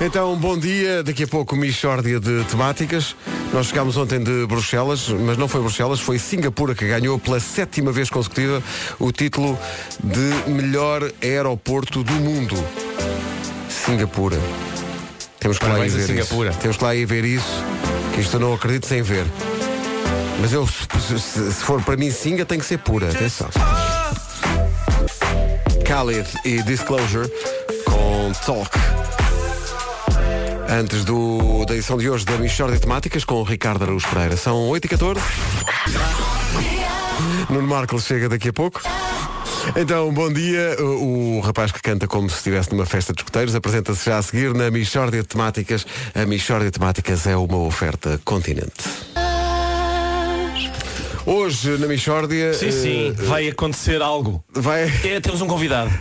[0.01, 1.01] Então, bom dia.
[1.01, 3.15] Daqui a pouco, Michórdia de Temáticas.
[3.53, 7.93] Nós chegámos ontem de Bruxelas, mas não foi Bruxelas, foi Singapura que ganhou pela sétima
[7.93, 8.61] vez consecutiva
[8.99, 9.57] o título
[10.03, 12.55] de melhor aeroporto do mundo.
[13.69, 14.37] Singapura.
[15.39, 16.49] Temos que lá ir ver Singapura.
[16.49, 16.59] isso.
[16.59, 17.63] Temos que lá ir ver isso,
[18.17, 19.25] isto eu não acredito sem ver.
[20.39, 23.09] Mas eu, se, for para mim Singa, tem que ser pura.
[23.09, 23.49] Atenção.
[25.85, 27.29] Khalid e Disclosure
[27.85, 28.69] com Talk.
[30.69, 34.35] Antes do, da edição de hoje da Michórdia Temáticas com o Ricardo Araújo Pereira.
[34.35, 35.19] São 8h14.
[37.49, 38.81] Nuno Marco chega daqui a pouco.
[39.73, 40.75] Então, bom dia.
[40.79, 44.21] O, o rapaz que canta como se estivesse numa festa de escuteiros apresenta-se já a
[44.21, 45.85] seguir na Michórdia de Temáticas.
[46.13, 48.83] A Michórdia de Temáticas é uma oferta continente.
[51.25, 52.53] Hoje, na Michórdia...
[52.53, 54.43] Sim, sim, eh, vai acontecer algo.
[54.53, 54.83] Vai...
[55.03, 55.91] É, temos um convidado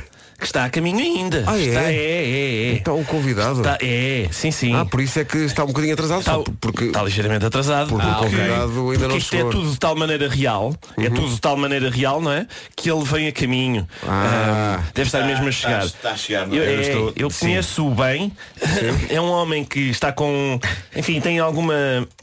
[0.44, 1.44] que está a caminho ainda.
[1.46, 1.62] Ah, é?
[1.64, 2.72] Está, é, é, é.
[2.74, 3.59] Então, o convidado...
[3.61, 4.74] Está, é, sim, sim.
[4.74, 6.20] Ah, por isso é que está um bocadinho atrasado.
[6.20, 6.85] Está, porque...
[6.85, 7.88] está ligeiramente atrasado.
[7.88, 8.30] Porque o Ah, ok.
[8.30, 9.48] convidado ainda Porque não isto chegou.
[9.48, 12.46] é tudo de tal maneira real, é tudo de tal maneira real, não é?
[12.76, 13.88] Que ele vem a caminho.
[14.07, 14.78] Ah.
[14.80, 15.85] Ah, deve estar Está- mesmo a está- chegar.
[15.87, 16.66] está a chegar, não Eu, é?
[16.66, 17.46] Eu é, estou- eu sim.
[17.46, 18.33] conheço-o bem.
[19.09, 20.59] É um homem que está com.
[20.96, 21.74] Enfim, tem alguma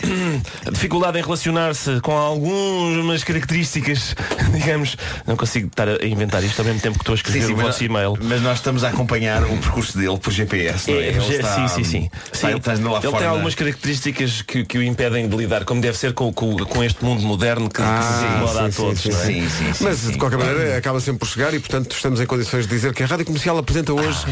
[0.72, 4.16] dificuldade em relacionar-se com algumas características,
[4.54, 4.96] digamos.
[5.26, 7.66] Não consigo estar a inventar isto ao mesmo tempo que estou a escrever o mas,
[7.68, 8.11] vosso e-mail.
[8.22, 11.04] Mas nós estamos a acompanhar o percurso dele por GPS, não é?
[11.04, 12.10] É, Ele está- sim, sim, sim.
[12.32, 12.54] está- Sim.
[12.56, 16.14] ele Ele fora tem algumas características que, que o impedem de lidar, como deve ser
[16.14, 19.02] com, com, com este mundo moderno que, que se incomoda a Ah, todos.
[19.02, 19.26] sim, não é?
[19.26, 19.34] sim.
[19.42, 20.12] Sim, sim, sim, Mas sim.
[20.12, 23.04] de qualquer maneira acaba sempre por chegar e portanto estamos em condições de dizer que
[23.04, 24.26] a Rádio Comercial apresenta hoje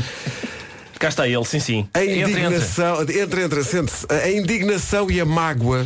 [1.00, 1.88] Cá está ele, sim, sim.
[1.94, 2.32] a Entre, entre.
[2.34, 5.86] indignação, entra, entra, sente-se, a indignação e a mágoa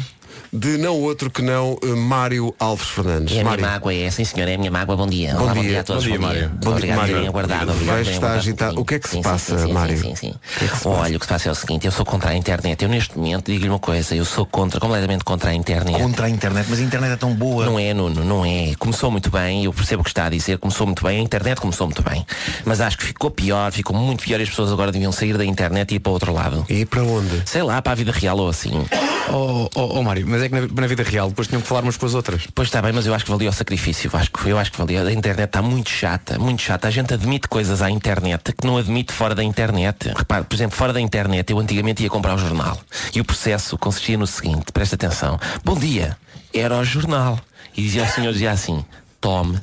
[0.54, 3.36] de não outro que não eh, Mário Alves Fernandes.
[3.36, 5.34] E a minha Mário, mágoa é, sim senhor, é a minha mágoa, bom dia.
[5.34, 5.62] Bom Olá, dia.
[5.64, 6.04] bom dia a todos.
[6.04, 6.50] Bom dia, Mário.
[6.50, 7.14] Bom dia, obrigado por Mário.
[7.16, 7.72] terem aguardado.
[7.72, 8.82] Obrigado Vejo por terem está aguardado um agitado.
[8.82, 9.98] O que é que se Sim, sim, passa, sim, sim, Mário?
[9.98, 10.36] Sim, sim, sim.
[10.60, 12.84] que é Olha, o que se passa é o seguinte, eu sou contra a internet.
[12.84, 16.00] Eu neste momento digo-lhe uma coisa, eu sou contra, completamente contra a internet.
[16.00, 17.66] Contra a internet, mas a internet é tão boa.
[17.66, 18.74] Não é, Nuno, não é.
[18.78, 21.60] Começou muito bem, eu percebo o que está a dizer, começou muito bem, a internet
[21.60, 22.24] começou muito bem.
[22.64, 25.46] Mas acho que ficou pior, ficou muito pior e as pessoas agora deviam sair da
[25.46, 26.64] internet e ir para o outro lado.
[26.70, 27.42] E para onde?
[27.50, 28.86] Sei lá, para a vida real ou assim.
[29.32, 31.82] Oh, oh, oh, Mário, mas é que na, na vida real depois tinham que falar
[31.82, 32.48] umas com as outras.
[32.54, 34.48] Pois está bem, mas eu acho que valia o sacrifício, Vasco.
[34.48, 35.02] Eu acho que valia.
[35.02, 36.88] A internet está muito chata, muito chata.
[36.88, 40.12] A gente admite coisas à internet que não admite fora da internet.
[40.16, 42.80] Repare, por exemplo, fora da internet, eu antigamente ia comprar o jornal.
[43.14, 45.40] E o processo consistia no seguinte, presta atenção.
[45.64, 46.18] Bom dia,
[46.54, 47.40] era o jornal.
[47.76, 48.86] E dizia o senhor, dizia assim,
[49.20, 49.60] tome.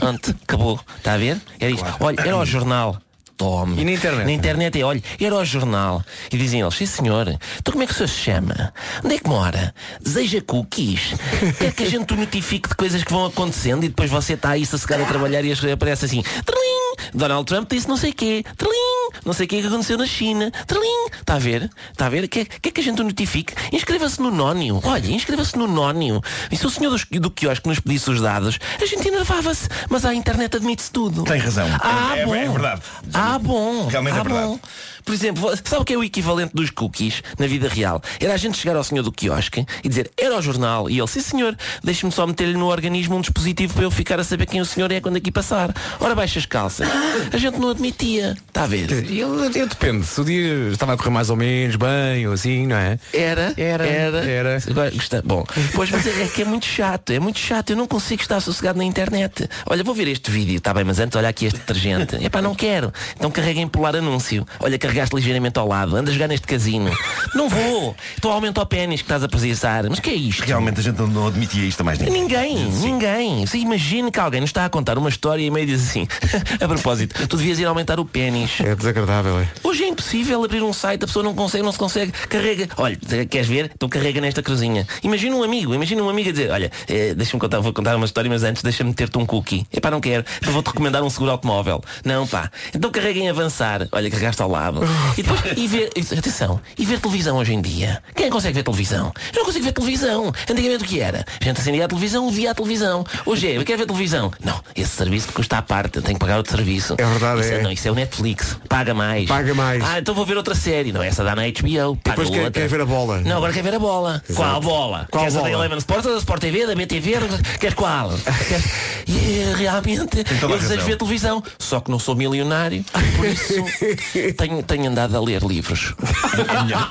[0.00, 0.80] Ante, acabou.
[0.96, 1.40] Está a ver?
[1.58, 1.86] Era isto.
[2.00, 3.00] Olha, era o jornal.
[3.38, 3.80] Tome.
[3.80, 4.24] E na internet?
[4.26, 6.04] Na internet é, olha, era o jornal.
[6.30, 8.74] E dizem eles, sim senhor, então como é que o senhor se chama?
[9.02, 9.74] Onde é que mora?
[10.02, 11.14] Deseja cookies?
[11.58, 14.50] Quer que a gente o notifique de coisas que vão acontecendo e depois você está
[14.50, 17.08] aí sossegado a trabalhar e aparece assim, Trlim!
[17.14, 18.97] Donald Trump disse não sei quê, Trlim!
[19.28, 21.08] Não sei o que é que aconteceu na China, Trlim!
[21.20, 21.70] Está a ver?
[21.92, 22.26] Está a ver?
[22.28, 23.52] Quer, quer que a gente o notifique?
[23.70, 24.80] Inscreva-se no Nónio.
[24.82, 26.22] Olha, inscreva-se no Nónio.
[26.50, 29.68] E se o senhor do, do quiosque nos pedisse os dados, a gente enervava-se.
[29.90, 31.24] Mas a internet admite-se tudo.
[31.24, 31.68] Tem razão.
[31.78, 32.34] Ah, é, bom.
[32.34, 32.82] é verdade.
[33.12, 33.86] Ah, bom.
[33.88, 34.46] Realmente ah, é verdade.
[34.46, 34.60] bom.
[35.04, 38.02] Por exemplo, sabe o que é o equivalente dos cookies na vida real?
[38.20, 40.90] Era a gente chegar ao senhor do quiosque e dizer, era o jornal.
[40.90, 44.24] E ele, sim senhor, deixe-me só meter-lhe no organismo um dispositivo para eu ficar a
[44.24, 45.74] saber quem o senhor é quando aqui passar.
[45.98, 46.88] Ora, baixa as calças.
[47.32, 48.36] A gente não admitia.
[48.48, 48.86] Está a ver?
[49.20, 50.06] Eu, eu depende.
[50.06, 52.98] Se o dia estava a correr mais ou menos bem ou assim, não é?
[53.12, 54.58] Era, Era, era, era.
[54.70, 57.70] Agora, gosta- Bom, pois mas é, é que é muito chato, é muito chato.
[57.70, 59.48] Eu não consigo estar sossegado na internet.
[59.66, 62.16] Olha, vou ver este vídeo, está bem, mas antes olha aqui este detergente.
[62.24, 62.92] Epá, não quero.
[63.16, 64.46] Então carrega em pular anúncio.
[64.60, 65.96] Olha, carregaste ligeiramente ao lado.
[65.96, 66.90] Anda a jogar neste casino.
[67.34, 67.96] Não vou.
[68.14, 69.84] Estou a aumentar o pênis que estás a precisar.
[69.88, 70.42] Mas que é isto?
[70.44, 72.22] Realmente a gente não admitia isto a mais ninguém.
[72.22, 73.46] Ninguém, ninguém.
[73.46, 76.06] Você imagina que alguém nos está a contar uma história e meio diz assim,
[76.60, 78.60] a propósito, tu devias ir aumentar o pênis.
[78.60, 79.48] É desagradável, é.
[79.62, 82.68] Hoje é impossível abrir um site, a pessoa não consegue, não se consegue, carrega.
[82.76, 82.96] Olha,
[83.28, 83.70] queres ver?
[83.74, 84.86] Então carrega nesta cruzinha.
[85.02, 88.06] Imagina um amigo, imagina um amigo a dizer, olha, eh, deixa-me contar, vou contar uma
[88.06, 89.66] história, mas antes deixa-me ter-te um cookie.
[89.72, 91.82] Epá, não quero, eu vou-te recomendar um seguro automóvel.
[92.04, 92.50] Não, pá.
[92.74, 93.86] Então carrega em avançar.
[93.92, 94.80] Olha, carregaste ao lado.
[95.16, 98.02] E depois, e ver, atenção, e ver televisão hoje em dia.
[98.14, 99.12] Quem consegue ver televisão?
[99.32, 100.32] Eu não consigo ver televisão.
[100.50, 101.24] Antigamente o que era?
[101.40, 103.04] A gente acendia a televisão, via a televisão.
[103.24, 104.32] Hoje é, eu quero ver televisão.
[104.44, 106.94] Não, esse serviço custa à parte, eu tenho que pagar outro serviço.
[106.98, 107.62] É verdade, isso é.
[107.62, 108.58] Não, isso é o Netflix.
[108.68, 109.26] Paga mais.
[109.28, 109.82] Paga mais.
[109.84, 110.92] Ah, então vou ver outra série.
[110.92, 111.96] Não, essa dá na HBO.
[111.96, 113.20] Paga depois quer- quer ver a bola.
[113.20, 114.22] Não, agora quer ver a bola.
[114.28, 114.34] Exato.
[114.50, 115.08] Qual bola?
[115.10, 115.58] Qual Queres a da bola?
[115.64, 117.12] Eleven Sport ou da Sport TV, da BTV?
[117.58, 118.10] Queres qual?
[118.48, 118.64] Queres...
[119.08, 121.42] E eh, realmente a eu desejo ver televisão.
[121.58, 122.84] Só que não sou milionário.
[123.16, 123.54] Por isso
[124.36, 125.94] tenho, tenho andado a ler livros.
[126.34, 126.90] É melhor,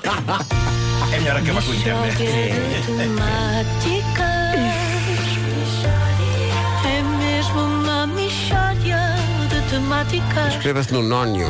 [1.14, 2.24] é melhor acabar com a internet.
[6.86, 8.08] É mesmo uma
[9.50, 10.56] de temáticas.
[10.56, 11.48] Inscreva-se no Nónio.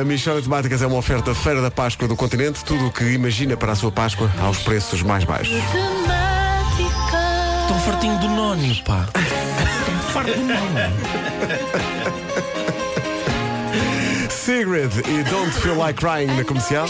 [0.00, 2.64] A Michelle Temáticas é uma oferta Feira da Páscoa do Continente.
[2.64, 5.56] Tudo o que imagina para a sua Páscoa aos preços mais baixos.
[7.68, 9.06] Tão fartinho do nónio, pá.
[9.12, 10.64] Tão farto do nónio.
[14.30, 16.88] Sigrid e Don't Feel Like Crying na comercial.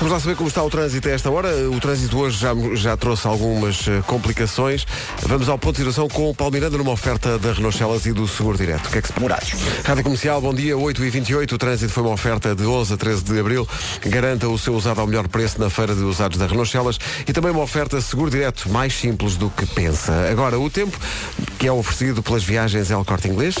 [0.00, 1.50] Vamos lá saber como está o trânsito a esta hora.
[1.68, 4.86] O trânsito hoje já, já trouxe algumas eh, complicações.
[5.26, 8.12] Vamos ao ponto de situação com o Paulo Miranda numa oferta da Renault Celas e
[8.14, 8.86] do Seguro Direto.
[8.86, 9.52] O que é que se Morados.
[9.84, 12.96] Rádio Comercial, bom dia, 8 e 28 O trânsito foi uma oferta de 11 a
[12.96, 13.68] 13 de abril.
[14.06, 17.32] Garanta o seu usado ao melhor preço na feira de usados da Renault Celas e
[17.34, 20.30] também uma oferta seguro direto, mais simples do que pensa.
[20.30, 20.98] Agora, o tempo,
[21.58, 23.56] que é oferecido pelas viagens El Corte Inglês.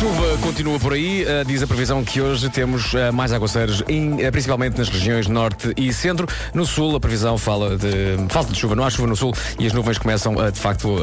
[0.00, 1.24] Chuva continua por aí.
[1.24, 3.84] Uh, diz a previsão que hoje temos uh, mais aguaceiros, uh,
[4.32, 6.26] principalmente nas regiões norte e centro.
[6.54, 8.74] No sul, a previsão fala de falta de chuva.
[8.74, 10.96] Não há chuva no sul e as nuvens começam, uh, de facto,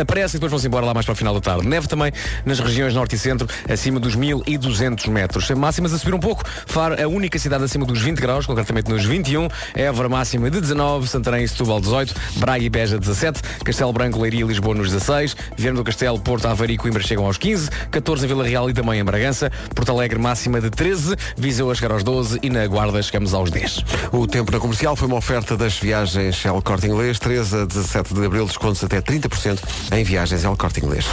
[0.00, 1.66] aparecem e depois vão-se embora lá mais para o final da tarde.
[1.66, 2.12] Neve também
[2.46, 5.50] nas regiões norte e centro, acima dos 1200 metros.
[5.50, 6.44] Máximas a subir um pouco.
[6.46, 9.48] Faro, a única cidade acima dos 20 graus, concretamente nos 21.
[9.74, 14.42] Évora máxima de 19, Santarém e Setúbal 18, Braga e Beja 17, Castelo Branco, Leiria
[14.42, 18.11] e Lisboa nos 16, Viana do Castelo, Porto, Aveiro e Coimbra chegam aos 15, 14
[18.20, 21.92] em Vila Real e também em Bragança, Porto Alegre máxima de 13, Viseu a chegar
[21.92, 23.84] aos 12 e na Guarda chegamos aos 10.
[24.12, 27.18] O tempo na comercial foi uma oferta das viagens El Corte Inglês.
[27.18, 29.58] 13 a 17 de abril, descontos até 30%
[29.92, 31.06] em viagens El Corte Inglês.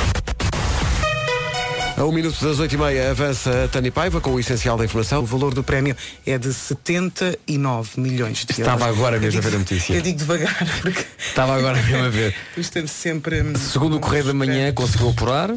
[1.98, 5.22] A um minuto das 8h30 avança a Tânia Paiva com o essencial da informação.
[5.22, 8.98] O valor do prémio é de 79 milhões de Estava euros.
[8.98, 9.94] agora mesmo Eu a ver a digo- notícia.
[9.96, 12.34] Eu digo devagar, porque Estava agora mesmo a ver.
[12.56, 13.44] estamos sempre.
[13.58, 15.54] Segundo o Correio da Manhã, conseguiu apurar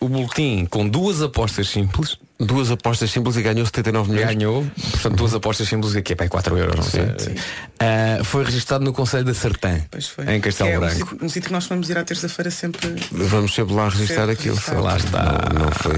[0.00, 2.18] o boletim com duas apostas simples.
[2.38, 4.26] Duas apostas simples e ganhou 79 milhões.
[4.36, 7.34] Ganhou, portanto, duas apostas simples aqui é para 4 euros, não sei.
[7.80, 10.34] Ah, foi registado no Conselho da Sertã, Pois foi.
[10.34, 10.94] em Castelo é um Branco.
[10.96, 12.94] sítio- Um sítio que nós vamos ir à terça-feira sempre.
[13.10, 14.54] Vamos sempre lá registrar Sempre aquilo.
[14.56, 14.80] registrar.
[14.82, 15.22] Lá está.
[15.54, 15.94] Não, não foi.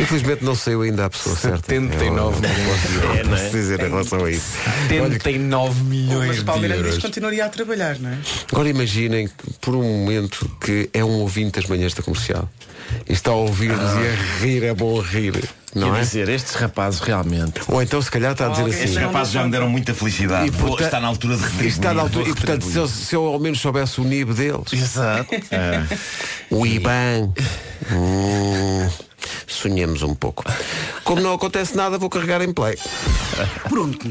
[0.00, 1.58] Infelizmente não saiu ainda a pessoa certa.
[1.68, 2.82] 79 milhões.
[3.18, 4.46] É, posso dizer em relação a isso.
[4.88, 6.98] 79 milhões Mas Palmeiras euros.
[6.98, 8.18] continuaria a trabalhar, não é?
[8.50, 9.28] Agora imaginem
[9.60, 12.48] por um momento que é um ouvinte das manhãs da comercial
[13.08, 15.34] e está a ouvir-nos e a rir, é bom rir.
[15.74, 16.02] Não Quer é?
[16.02, 17.60] dizer, estes rapazes realmente.
[17.68, 19.06] Ou então se calhar está a dizer Estes assim.
[19.06, 20.50] rapazes já me deram muita felicidade.
[20.50, 21.68] Vou- portanto- está na altura de retribuir.
[21.68, 24.72] Está na altura, e portanto, se eu, se eu ao menos soubesse o NIB deles,
[24.72, 25.30] Exato.
[26.50, 27.32] o IBAN,
[27.90, 28.88] hum,
[29.46, 30.44] sonhemos um pouco.
[31.04, 32.78] Como não acontece nada, vou carregar em play.
[33.68, 34.10] Pronto.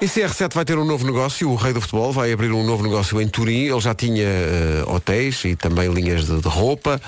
[0.00, 2.82] E CR7 vai ter um novo negócio, o rei do futebol vai abrir um novo
[2.82, 3.68] negócio em Turim.
[3.70, 7.00] Ele já tinha eh, hotéis e também linhas de, de roupa.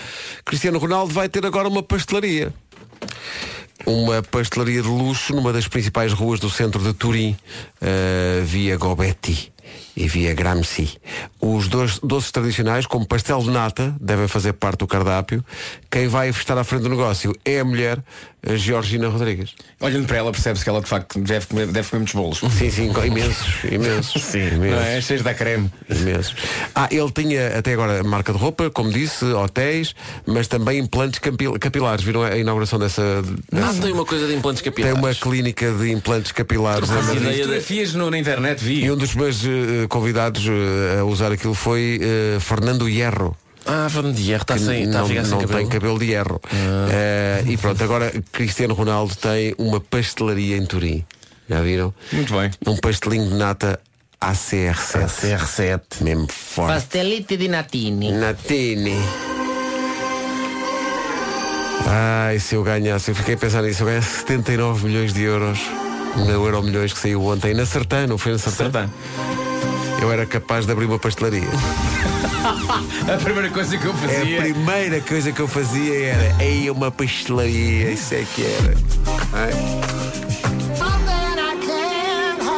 [0.45, 2.55] Cristiano Ronaldo vai ter agora uma pastelaria.
[3.85, 7.37] Uma pastelaria de luxo numa das principais ruas do centro de Turim,
[7.81, 9.53] eh, via Gobetti
[9.97, 10.99] e via Gramsci.
[11.41, 15.45] Os dois doces tradicionais, como pastel de nata, devem fazer parte do cardápio.
[15.91, 18.03] Quem vai estar à frente do negócio é a mulher,
[18.47, 19.55] a Georgina Rodrigues.
[19.81, 22.39] Olhando para ela percebe-se que ela de facto deve comer, deve comer muitos bolos.
[22.59, 24.23] Sim, sim, imensos, imensos.
[24.25, 24.71] Sim, imensos.
[24.77, 25.01] não é?
[25.01, 25.71] Cheios da creme.
[25.89, 26.35] Imensos.
[26.75, 29.95] Ah, ele tinha até agora marca de roupa, como disse, hotéis,
[30.27, 32.05] mas também implantes capil- capilares.
[32.05, 33.23] Viram a inauguração dessa.
[33.53, 34.99] Não dessa- tem uma coisa de implantes Tem capilares.
[34.99, 36.89] uma clínica de implantes capilares.
[36.89, 37.17] Não Madrid.
[37.21, 38.85] ideia de- Fotografias no- na internet vi.
[38.85, 43.37] E um dos meus eh, convidados eh, a usar aquilo foi eh, Fernando Hierro.
[43.67, 45.59] Ah, Fernando Hierro está sem, está a não, sem não cabelo.
[45.59, 46.41] tem cabelo de hierro.
[46.91, 51.05] Eh, e pronto, agora Cristiano Ronaldo tem uma pastelaria em Turim.
[51.49, 51.95] Já viram?
[52.13, 52.51] Muito bem.
[52.67, 53.81] Um pastelinho de nata
[54.21, 55.05] ACR7.
[55.07, 55.81] ACR7.
[56.03, 56.75] Mesmo forte.
[56.75, 58.13] Pastelite di natini.
[58.13, 58.97] Natini.
[61.87, 65.59] Ai, se eu ganhasse, eu fiquei a pensar nisso, eu ganhasse 79 milhões de euros
[66.17, 68.65] no Euro Milhões que saiu ontem na Sertã, não foi na Sertã?
[68.65, 68.91] Sertã.
[70.05, 71.49] Eu era capaz de abrir uma pastelaria.
[73.11, 74.41] A primeira coisa que eu É a fazia.
[74.43, 78.75] primeira coisa que eu fazia era aí uma pastelaria, isso é que era.
[79.33, 79.51] Ai.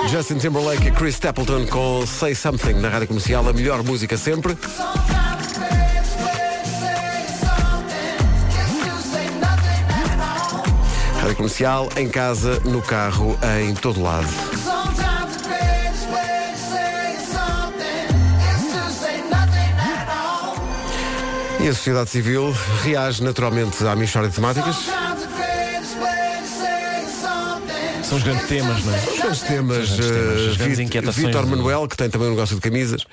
[0.09, 4.59] Justin Timberlake e Chris Stapleton com Say Something na rádio comercial, a melhor música sempre.
[11.21, 14.56] Rádio comercial, em casa, no carro, em todo lado.
[21.67, 24.77] E a sociedade civil reage naturalmente à Michórdia de Temáticas.
[28.05, 28.99] São os grandes temas, não é?
[28.99, 31.97] Os grandes temas, Os grandes temas, eh, as grandes Vi- inquietações Vítor do- Manuel, que
[31.97, 33.05] tem também um negócio de camisas,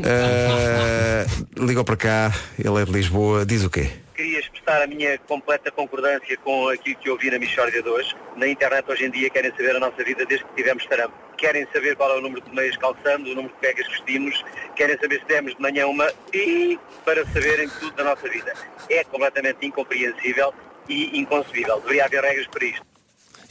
[0.00, 1.26] eh,
[1.58, 3.88] ligou para cá, ele é de Lisboa, diz o quê?
[4.22, 8.14] Queria expressar a minha completa concordância com aquilo que ouvi na Michórdia de hoje.
[8.36, 11.12] Na internet hoje em dia querem saber a nossa vida desde que tivemos tarampo.
[11.36, 14.44] Querem saber qual é o número de meias calçamos, o número de pegas que vestimos,
[14.76, 18.54] querem saber se demos de manhã uma e para saberem tudo da nossa vida.
[18.88, 20.54] É completamente incompreensível
[20.88, 21.80] e inconcebível.
[21.80, 22.91] Deveria haver regras para isto.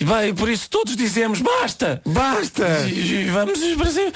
[0.02, 2.02] E vai, por isso todos dizemos basta!
[2.04, 2.88] Basta!
[2.88, 4.12] E, e vamos Brasil.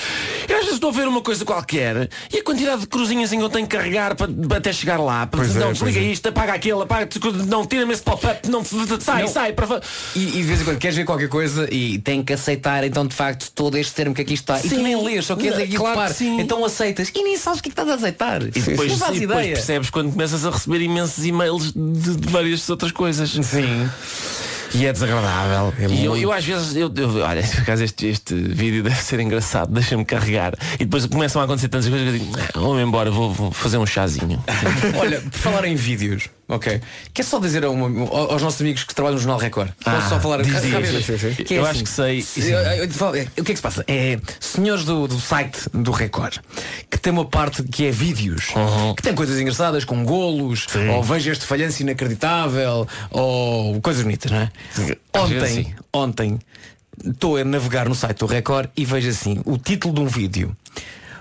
[0.49, 3.37] Eu às vezes estou a ver uma coisa qualquer e a quantidade de cruzinhas em
[3.37, 5.27] que eu tenho que carregar para, para até chegar lá.
[5.27, 6.11] Para, Pois é, não, pois desliga é.
[6.11, 7.07] isto, apaga aquilo, apaga,
[7.47, 8.63] não, tira-me esse pop-up, não,
[8.99, 9.27] sai, Não.
[9.27, 9.53] sai.
[9.53, 9.79] Para...
[10.15, 13.05] E, e de vez em quando queres ver qualquer coisa e tem que aceitar então
[13.05, 14.57] de facto todo este termo que aqui está.
[14.57, 14.81] E tu Sim.
[14.81, 16.41] nem lês, só queres aqui Claro que sim.
[16.41, 18.41] Então aceitas e nem sabes o que é que estás a aceitar.
[18.41, 22.27] E depois, não fazes e depois percebes quando começas a receber imensos e-mails de, de
[22.27, 23.29] várias outras coisas.
[23.29, 23.87] Sim.
[24.73, 25.73] E é desagradável.
[25.79, 26.23] É e eu, muito.
[26.23, 30.03] eu às vezes, eu, eu- olha, por acaso este, este vídeo deve ser engraçado, deixa-me
[30.03, 30.53] carregar.
[30.75, 33.51] E depois começam a acontecer tantas coisas que eu digo, "Ah, vou-me embora, vou, vou
[33.51, 34.43] fazer um chazinho.
[34.99, 36.81] Olha, por falar em vídeos, ok.
[37.13, 39.71] Quer só dizer a uma- aos nossos amigos que trabalham no Jornal Record?
[39.83, 40.71] Posso Ah, só falar diz, diz.
[41.05, 41.43] Sim, sim, sim.
[41.43, 42.53] Que é Eu assim, acho que sei.
[42.53, 43.83] é, O que é que se passa?
[43.87, 46.37] É senhores do, do site do Record
[46.89, 48.47] que tem uma parte que é vídeos,
[48.95, 54.39] que tem coisas engraçadas, com golos, ou veja este falhanço inacreditável, ou coisas bonitas, não
[54.39, 54.51] é?
[55.13, 55.73] Ontem, sim.
[55.93, 56.39] ontem
[57.05, 60.55] estou a navegar no site do Record e vejo assim o título de um vídeo.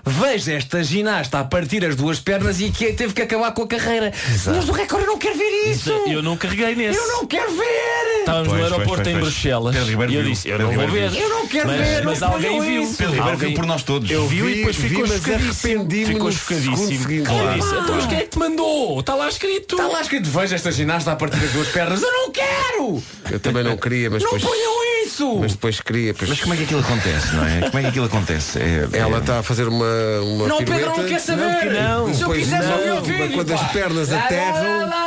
[0.06, 3.66] Veja esta ginasta a partir as duas pernas e que teve que acabar com a
[3.66, 4.12] carreira.
[4.44, 5.90] Mas do Record eu não quero ver isso.
[5.90, 6.98] Eu não carreguei nesse.
[6.98, 8.20] Eu não quero ver.
[8.20, 9.32] Estávamos Pois, no pois, aeroporto pois, em pois.
[9.32, 9.74] Bruxelas.
[9.74, 11.14] Pedro Ribeiro e eu disse, eu não vou ver.
[11.16, 12.82] Eu não quero mas, ver, Mas alguém viu.
[12.82, 12.96] isso.
[12.96, 14.10] Pedro Ribeiro Alguém- viu por nós todos.
[14.10, 15.90] Eu vi, e depois vi, ficou mas chocadíssimo.
[15.90, 17.24] Ficou chocadíssimo.
[17.24, 17.54] Claro.
[17.60, 19.00] disse, então mas quem é que te mandou?
[19.00, 19.74] Está lá escrito.
[19.76, 22.02] Está lá escrito, veja esta ginasta a partir das duas pernas.
[22.02, 23.02] Eu não quero!
[23.30, 24.83] Eu também não queria, mas Não depois, ponham
[25.14, 25.38] isso!
[25.38, 26.12] mas depois queria.
[26.14, 27.60] Pois, Mas como é que aquilo acontece, não é?
[27.62, 28.58] Como é que aquilo acontece?
[28.58, 29.84] É- é- ela está a fazer uma,
[30.22, 31.00] uma Não, Pedro, pirueta.
[31.02, 31.46] não quer saber!
[31.46, 32.14] Não, que não.
[32.14, 33.68] Se eu quisesse não, ouvir o vídeo, quando as pá.
[33.68, 35.04] pernas Lá, lá, aterram-.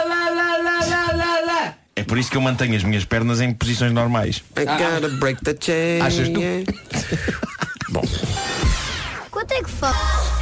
[1.95, 4.43] É por isso que eu mantenho as minhas pernas em posições normais.
[4.55, 6.01] I gotta break the chain.
[6.01, 6.39] Achas tu?
[7.91, 8.03] Bom.
[9.31, 10.36] Quanto é que faz?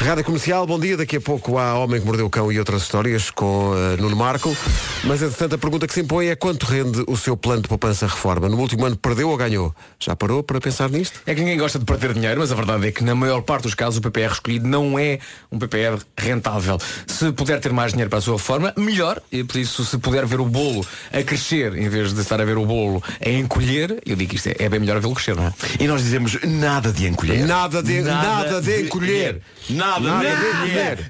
[0.00, 0.96] Rádio Comercial, bom dia.
[0.96, 4.16] Daqui a pouco há Homem que Mordeu o Cão e outras histórias com eh, Nuno
[4.16, 4.56] Marco.
[5.04, 8.48] Mas, entretanto, a pergunta que se impõe é quanto rende o seu plano de poupança-reforma?
[8.48, 9.74] No último ano perdeu ou ganhou?
[9.98, 11.20] Já parou para pensar nisto?
[11.26, 13.64] É que ninguém gosta de perder dinheiro, mas a verdade é que na maior parte
[13.64, 15.18] dos casos o PPR escolhido não é
[15.52, 16.78] um PPR rentável.
[17.06, 19.20] Se puder ter mais dinheiro para a sua reforma, melhor.
[19.30, 22.44] E por isso, se puder ver o bolo a crescer, em vez de estar a
[22.46, 25.36] ver o bolo a encolher, eu digo que isto é, é bem melhor vê-lo crescer,
[25.36, 25.52] não é?
[25.78, 27.46] E nós dizemos nada de encolher.
[27.46, 28.04] Nada de, nada de encolher.
[28.04, 29.28] Nada, Nada de de encolher.
[29.28, 29.42] encolher.
[29.68, 30.22] Nada,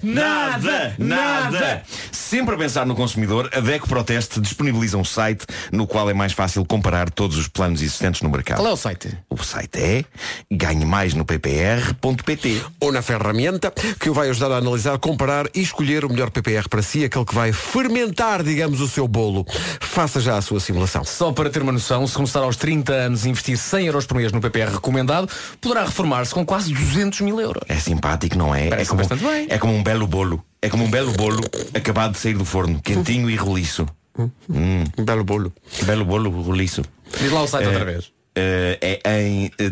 [0.03, 1.83] nada, nada.
[2.13, 6.33] sempre a pensar no consumidor, a DECO Proteste disponibiliza um site no qual é mais
[6.33, 8.59] fácil comparar todos os planos existentes no mercado.
[8.59, 9.17] Qual é o site?
[9.29, 10.05] O site é
[10.51, 12.63] ganhe mais no ppr.pt.
[12.81, 16.69] Ou na ferramenta que o vai ajudar a analisar, comparar e escolher o melhor PPR
[16.69, 19.47] para si, aquele que vai fermentar, digamos, o seu bolo.
[19.81, 21.05] Faça já a sua simulação.
[21.05, 24.17] Só para ter uma noção, se começar aos 30 anos e investir 100 euros por
[24.17, 25.29] mês no PPR recomendado,
[25.61, 27.63] poderá reformar-se com quase 200 mil euros.
[27.69, 28.69] É simpático, não é?
[28.69, 29.47] Parece é como, bastante bem.
[29.51, 30.43] É como um belo bolo.
[30.63, 31.41] É como um belo bolo
[31.75, 33.87] acabado de sair do forno, quentinho e roliço.
[34.19, 34.85] Hum.
[34.99, 35.53] Um belo bolo.
[35.85, 36.83] Belo bolo roliço.
[37.21, 38.13] Diz lá o site Eh, outra vez.
[38.35, 39.71] eh, é em eh,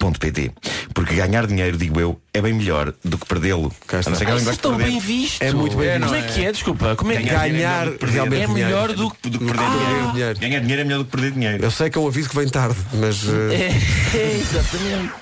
[0.00, 0.50] www.ganhemais-no-ppr.pt
[0.94, 3.72] Porque ganhar dinheiro, digo eu, é bem melhor do que perdê-lo.
[3.88, 4.90] A não ser que alguém Isso é goste de tão perder.
[4.90, 5.42] bem visto.
[5.42, 6.24] É muito bem Como visto.
[6.30, 6.52] é que é?
[6.52, 6.96] Desculpa.
[6.96, 8.12] Como é que Ganhar Ganhar dinheiro é melhor do que perder.
[8.14, 10.12] realmente É melhor do do que perder dinheiro.
[10.12, 10.38] dinheiro.
[10.40, 11.64] Ganhar dinheiro é melhor do que perder dinheiro.
[11.64, 13.70] Eu sei que é um aviso que vem tarde, mas É,
[14.16, 15.12] é, exatamente.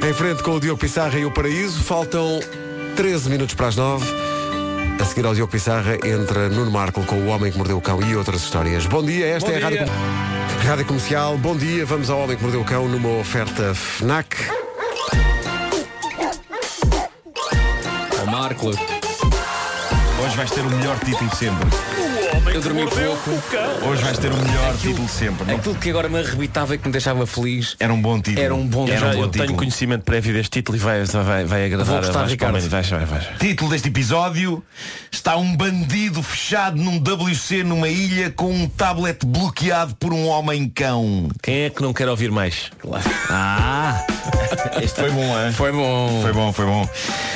[0.08, 2.40] em frente com o Diogo Pissarra e o Paraíso, faltam
[2.96, 4.06] 13 minutos para as 9.
[5.00, 8.02] A seguir ao Diogo Pissarra entra Nuno Marco com o Homem que Mordeu o Cão
[8.02, 8.84] e outras histórias.
[8.84, 9.86] Bom dia, esta Bom é a dia.
[9.86, 11.38] Rádio, Rádio Comercial.
[11.38, 14.36] Bom dia, vamos ao Homem que Mordeu o Cão numa oferta FNAC.
[18.30, 18.70] Marco,
[20.22, 21.68] Hoje vais ter o melhor título de sempre.
[22.54, 23.30] eu dormi pouco.
[23.88, 25.46] Hoje vais ter o melhor título de sempre.
[25.46, 28.44] Não- Aquilo que agora me arrebitava e que me deixava feliz Era um bom título.
[28.44, 29.58] era um bom Era já, um bom eu tenho título.
[29.58, 32.52] conhecimento prévio deste título e vai, vai, vai agradar Vou a gostar, Vasco Ricardo.
[32.60, 32.88] Palmeiras.
[32.90, 33.36] Vai, vai, vai.
[33.38, 34.62] Título deste episódio
[35.10, 41.28] Está um bandido fechado num WC numa ilha com um tablet bloqueado por um homem-cão.
[41.42, 42.70] Quem é que não quer ouvir mais?
[43.28, 44.04] Ah!
[44.82, 45.52] Este foi bom, hein?
[45.52, 46.20] Foi bom.
[46.22, 46.88] Foi bom, foi bom.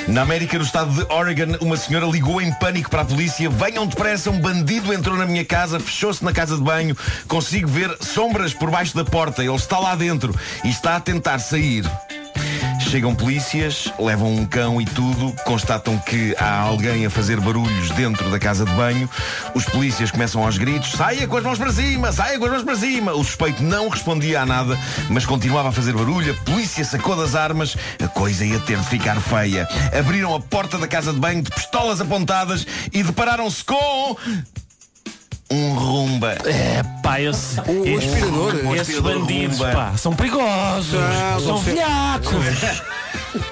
[0.09, 3.49] Na América, no estado de Oregon, uma senhora ligou em pânico para a polícia.
[3.51, 6.97] Venham depressa, um bandido entrou na minha casa, fechou-se na casa de banho.
[7.29, 9.42] Consigo ver sombras por baixo da porta.
[9.42, 11.85] Ele está lá dentro e está a tentar sair.
[12.90, 18.31] Chegam polícias, levam um cão e tudo, constatam que há alguém a fazer barulhos dentro
[18.31, 19.11] da casa de banho.
[19.55, 22.62] Os polícias começam aos gritos: saia com as mãos para cima, saia com as mãos
[22.62, 23.12] para cima.
[23.12, 24.79] O suspeito não respondia a nada,
[25.11, 26.33] mas continuava a fazer barulho.
[26.33, 29.66] A polícia sacou das armas, a coisa ia ter de ficar feia.
[29.99, 34.16] Abriram a porta da casa de banho de pistolas apontadas e depararam-se com.
[35.51, 36.33] Um rumba.
[36.47, 38.55] É, pá, esse, O esse- aspirador.
[38.65, 39.73] O esses bandidos, rumba.
[39.73, 40.95] pá, são perigosos.
[40.99, 42.45] Ah, são velhacos.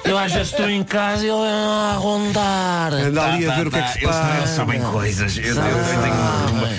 [0.05, 2.93] Eu às vezes estou em casa e ele a rondar.
[2.95, 3.93] Anda ali Tá, a ver tá, o que é que tá.
[3.93, 4.57] se Eles, eles passa.
[4.57, 5.37] sabem coisas.
[5.37, 6.71] Eu, eu também tenho um rumba.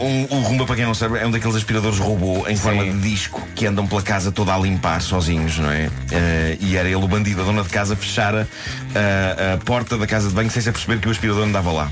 [0.00, 2.98] Um, o rumba, para quem não sabe, é um daqueles aspiradores robô em forma de
[3.00, 5.90] disco que andam pela casa toda a limpar sozinhos, não é?
[6.10, 7.42] Eh, e era ele o bandido.
[7.42, 8.48] A dona de casa fechara
[8.94, 11.90] eh, a porta da casa de banho sem se perceber que o aspirador andava lá.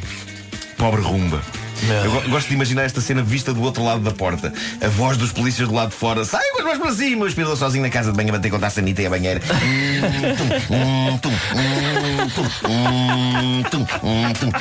[0.79, 1.43] Pobre rumba.
[2.05, 4.53] Eu go- gosto de imaginar esta cena vista do outro lado da porta.
[4.81, 6.25] A voz dos polícias do lado de fora.
[6.25, 7.25] Sai com as mãos para cima!
[7.25, 9.41] O aspirador sozinho na casa de banho a bater contra a sanita e a banheira.
[10.71, 11.31] Hum, tum, tum,
[13.71, 14.53] tum, tum.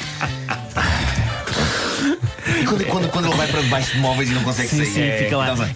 [2.68, 4.92] Quando, quando, quando ele vai para debaixo de móveis e não consegue Sim, sair.
[4.94, 5.48] sim, é, fica lá.
[5.54, 5.72] dá-se-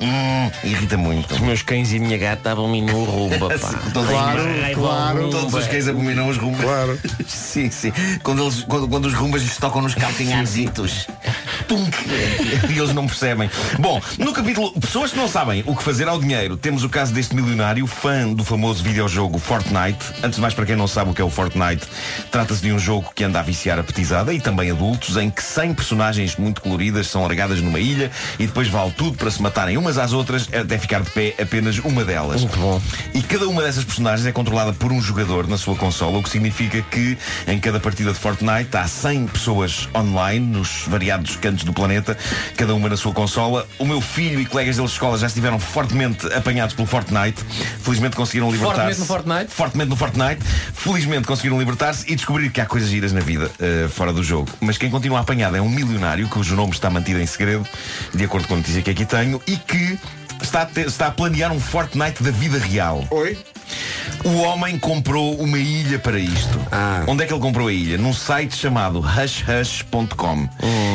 [0.00, 1.34] Hum, Irrita muito.
[1.34, 3.68] Os meus cães e a minha gata estavam-me no rumba, pá.
[3.92, 4.42] Todos, Claro,
[4.74, 5.30] claro.
[5.30, 6.62] todos os cães abominam os rumbas.
[6.62, 6.98] Claro.
[7.26, 7.92] Sim, sim.
[8.22, 11.06] Quando, eles, quando, quando os rumbas lhes tocam nos calcanharzitos.
[11.68, 11.96] Punk.
[12.68, 13.50] E eles não percebem.
[13.78, 17.12] Bom, no capítulo Pessoas que não sabem o que fazer ao dinheiro, temos o caso
[17.12, 20.04] deste milionário, fã do famoso videojogo Fortnite.
[20.22, 21.86] Antes de mais, para quem não sabe o que é o Fortnite,
[22.30, 25.42] trata-se de um jogo que anda a viciar a petizada e também adultos, em que
[25.42, 29.76] 100 personagens muito coloridas são largadas numa ilha e depois vale tudo para se matarem
[29.90, 32.42] umas às outras até ficar de pé apenas uma delas.
[32.42, 32.80] Muito bom.
[33.12, 36.30] E cada uma dessas personagens é controlada por um jogador na sua consola, o que
[36.30, 41.72] significa que em cada partida de Fortnite há 100 pessoas online nos variados cantos do
[41.72, 42.16] planeta,
[42.56, 43.66] cada uma na sua consola.
[43.78, 47.42] O meu filho e colegas deles de escola já estiveram fortemente apanhados pelo Fortnite.
[47.82, 48.76] Felizmente conseguiram libertar-se.
[48.76, 49.52] Fortemente no Fortnite?
[49.52, 50.44] Fortemente no Fortnite.
[50.74, 54.48] Felizmente conseguiram libertar-se e descobrir que há coisas giras na vida eh, fora do jogo.
[54.60, 57.66] Mas quem continua apanhado é um milionário cujo nome está mantido em segredo,
[58.14, 59.79] de acordo com a notícia que aqui tenho, e que
[60.42, 63.04] está a, ter- está a planear um Fortnite da vida real.
[63.10, 63.36] Oi?
[64.24, 66.60] O homem comprou uma ilha para isto.
[66.70, 67.04] Ah.
[67.06, 67.96] Onde é que ele comprou a ilha?
[67.96, 70.48] Num site chamado hushhush.com.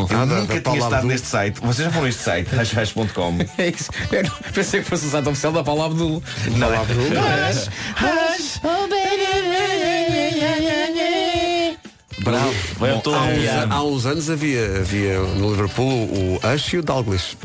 [0.10, 1.60] Eu Ah, da- nunca tinha estado do- neste site.
[1.62, 3.38] Vocês já foram a este site, hushhush.com?
[3.58, 3.90] É isso.
[4.12, 6.22] Eu pensei que fosse o site oficial da palavra do.
[6.58, 6.80] Não é?
[6.82, 7.70] Hush,
[8.02, 8.62] hush.
[12.24, 12.54] Bravo.
[12.80, 16.74] Bem, eu estou a Há uns, há uns anos havia, havia no Liverpool o Ash
[16.74, 17.38] e o Dalglish.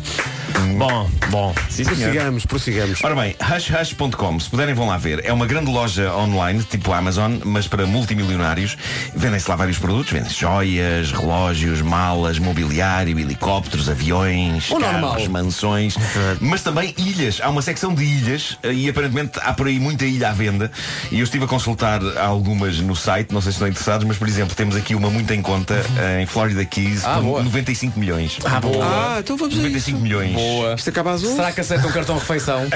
[0.76, 1.54] Bom, bom.
[1.68, 1.84] Sim.
[1.84, 3.00] Prossigamos, prossigamos.
[3.04, 5.24] Ora bem, hushhush.com, se puderem vão lá ver.
[5.24, 8.76] É uma grande loja online, tipo Amazon, mas para multimilionários.
[9.14, 15.28] Vendem-se lá vários produtos, vendem joias, relógios, malas, mobiliário, helicópteros, aviões, O carros, normal.
[15.28, 15.94] mansões,
[16.40, 17.40] mas também ilhas.
[17.42, 20.70] Há uma secção de ilhas eh, e aparentemente há por aí muita ilha à venda.
[21.10, 24.28] E eu estive a consultar algumas no site, não sei se estão interessados, mas por
[24.28, 27.42] exemplo, temos aqui uma muito em conta eh, em Florida Keys Ah, por boa.
[27.42, 28.38] 95 milhões.
[28.44, 28.84] Ah, boa.
[28.84, 30.34] Ah, então vamos a 95 milhões.
[30.40, 30.74] Boa.
[30.74, 31.36] Isto acaba às 11?
[31.36, 32.66] Será que aceita um cartão refeição?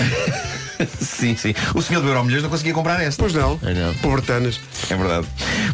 [1.01, 1.55] Sim, sim.
[1.73, 3.23] O senhor do Euro Milhões não conseguia comprar esta.
[3.23, 3.59] Pois não.
[4.03, 4.61] Pobretanas.
[4.91, 5.27] É verdade.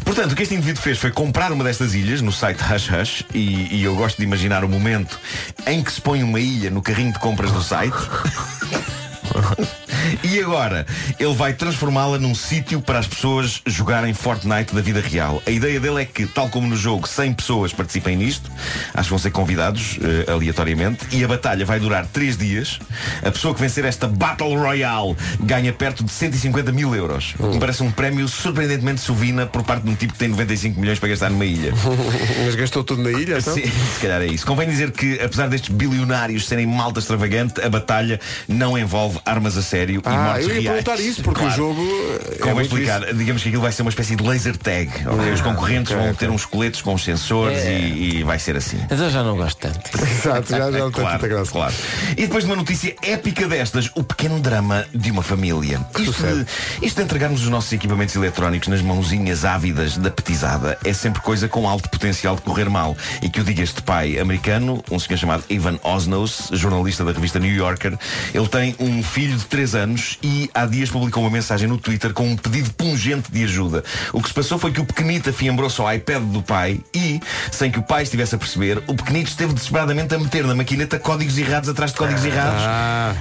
[0.05, 3.25] Portanto, o que este indivíduo fez foi comprar uma destas ilhas no site Hush Hush
[3.33, 5.19] e, e eu gosto de imaginar o momento
[5.65, 7.95] em que se põe uma ilha no carrinho de compras do site.
[10.23, 10.85] E agora,
[11.19, 15.41] ele vai transformá-la num sítio para as pessoas jogarem Fortnite da vida real.
[15.45, 18.51] A ideia dele é que, tal como no jogo, 100 pessoas participem nisto,
[18.93, 22.79] acho que vão ser convidados eh, aleatoriamente, e a batalha vai durar 3 dias.
[23.23, 27.33] A pessoa que vencer esta Battle Royale ganha perto de 150 mil euros.
[27.39, 30.99] Me parece um prémio surpreendentemente sovina por parte de um tipo que tem 95 milhões
[30.99, 31.73] para gastar numa ilha.
[32.45, 33.53] Mas gastou tudo na ilha, então?
[33.53, 34.45] Sim, se calhar é isso.
[34.45, 39.61] Convém dizer que, apesar destes bilionários serem malta extravagante, a batalha não envolve armas a
[39.61, 40.83] sério e Ah, mortes eu ia reais.
[40.83, 41.53] perguntar isso, porque Claro.
[41.53, 41.81] o jogo.
[41.81, 43.13] é Convém muito explicar, isso.
[43.15, 44.89] digamos que aquilo vai ser uma espécie de laser tag.
[45.07, 45.31] ok?
[45.33, 46.27] Os concorrentes ok, vão ok.
[46.27, 47.79] ter uns coletes com os sensores É.
[47.79, 48.79] e, e vai ser assim.
[48.89, 49.89] Mas eu já não gosto tanto.
[50.01, 51.51] Exato, já, já não Claro, tanta graça.
[51.51, 51.73] claro.
[52.11, 55.79] E depois de uma notícia épica destas, o pequeno drama de uma família.
[55.99, 60.93] Isto de, isto de entregarmos os nossos equipamentos eletrónicos nas mãozinhas ávidas da petizada é
[60.93, 62.95] sempre coisa com alto potencial de correr mal.
[63.21, 67.39] E que o diga este pai americano, um senhor chamado Ivan Osnos, jornalista da revista
[67.39, 67.97] New Yorker,
[68.33, 72.13] ele tem um filho de 3 anos e há dias publicou uma mensagem no Twitter
[72.13, 73.83] com um pedido pungente de ajuda.
[74.13, 77.19] O que se passou foi que o pequenito afiambrou-se ao iPad do pai e,
[77.51, 80.97] sem que o pai estivesse a perceber, o pequenito esteve desesperadamente a meter na maquineta
[80.97, 82.63] códigos errados atrás de códigos errados.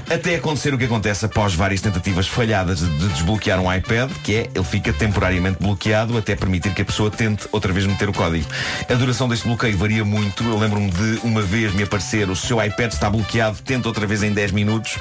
[0.09, 4.37] Até acontecer o que acontece após várias tentativas falhadas de, de desbloquear um iPad, que
[4.37, 8.13] é, ele fica temporariamente bloqueado até permitir que a pessoa tente outra vez meter o
[8.13, 8.47] código.
[8.89, 10.45] A duração deste bloqueio varia muito.
[10.45, 14.23] Eu lembro-me de uma vez me aparecer o seu iPad está bloqueado, tenta outra vez
[14.23, 14.99] em 10 minutos.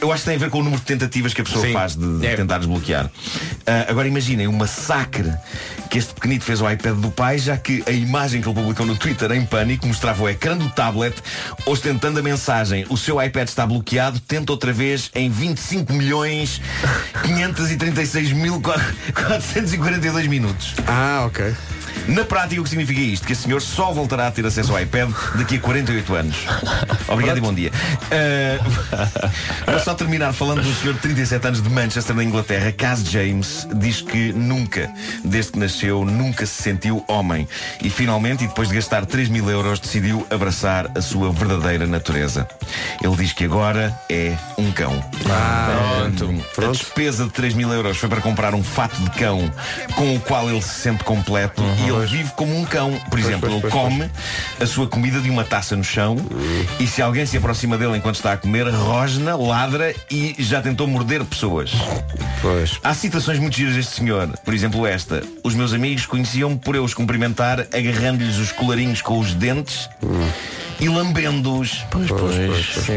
[0.00, 1.72] Eu acho que tem a ver com o número de tentativas que a pessoa Sim.
[1.74, 2.34] faz de, de É.
[2.36, 3.10] tentar desbloquear.
[3.66, 5.30] Ah, agora imaginem o massacre
[5.90, 8.86] que este pequenito fez ao iPad do pai, já que a imagem que ele publicou
[8.86, 11.14] no Twitter em pânico mostrava o ecrã do tablet
[11.66, 16.62] ostentando a mensagem o seu iPad está bloqueado, tenta outra vez em 25 milhões
[17.22, 20.74] 536 mil 442 minutos.
[20.86, 21.54] Ah, ok.
[22.08, 23.26] Na prática, o que significa isto?
[23.26, 26.36] Que o senhor só voltará a ter acesso ao iPad daqui a 48 anos.
[27.08, 27.70] Obrigado e bom dia.
[28.10, 28.62] Uh,
[29.70, 32.72] vou só terminar falando do senhor de 37 anos de Manchester, na Inglaterra.
[32.72, 34.90] Cas James diz que nunca,
[35.24, 37.46] desde que nasceu, nunca se sentiu homem.
[37.80, 42.48] E finalmente, e depois de gastar 3 mil euros, decidiu abraçar a sua verdadeira natureza.
[43.02, 45.02] Ele diz que agora é um cão.
[45.30, 46.08] Ah,
[46.54, 46.68] Pronto.
[46.68, 49.50] A despesa de 3 mil euros foi para comprar um fato de cão
[49.94, 52.92] com o qual ele se sente completo e ele vive como um cão.
[53.10, 53.60] Por exemplo, Uhum.
[53.60, 54.10] pois, ele pois, come
[54.60, 56.16] a sua comida de uma taça no chão
[56.78, 60.86] e se alguém se aproxima dele enquanto está a comer, rosna, ladra e já tentou
[60.86, 61.72] morder pessoas.
[62.40, 62.78] Pois.
[62.82, 64.28] Há citações muito giras deste senhor.
[64.44, 65.22] Por exemplo, esta.
[65.44, 69.88] Os meus amigos conheciam-me por eu os cumprimentar agarrando-lhes os colarinhos com os dentes
[70.82, 71.84] e lambendo-os.
[71.90, 72.92] Pois, pois, sim.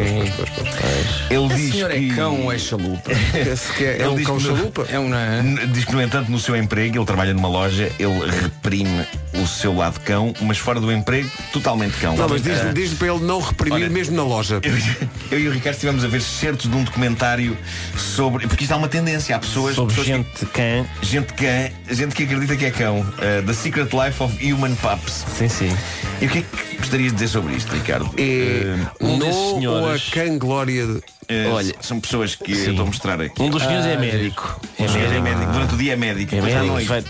[1.29, 2.15] Ele Esse diz senhor é que...
[2.15, 3.11] cão ou é chalupa?
[3.33, 4.85] Esse que é, é Ele um diz cão que no- chalupa?
[4.89, 5.41] É um, não é?
[5.67, 9.05] Diz que, no entanto, no seu emprego, ele trabalha numa loja, ele reprime
[9.41, 12.15] o seu lado cão, mas fora do emprego, totalmente cão.
[12.15, 14.59] Não, mas diz-lhe Ah, diz para ele não reprimir Olha, mesmo na loja.
[14.63, 17.57] eu, eu e o Ricardo estivemos a ver certos de um documentário
[17.97, 18.47] sobre.
[18.47, 19.75] Porque isto há uma tendência, há pessoas.
[19.75, 20.85] Sobre pessoas gente de cã.
[20.99, 22.99] que, gente cã, gente que acredita que é cão.
[23.01, 25.25] Uh, The Secret Life of Human Pups.
[25.37, 25.77] Sim, sim.
[26.21, 28.09] E o que é que gostarias de dizer sobre isto, Ricardo?
[28.17, 30.93] É um no desses ou a senhores- cã glória de...
[30.93, 33.41] Uh, olha, são pessoas que eu estou a mostrar aqui.
[33.41, 34.61] Um dos senhores é Ah, médico.
[34.79, 35.51] Um senhor é médico.
[35.51, 36.35] Durante o dia é médico.
[36.35, 36.87] É médico, noite.
[36.87, 37.03] vai-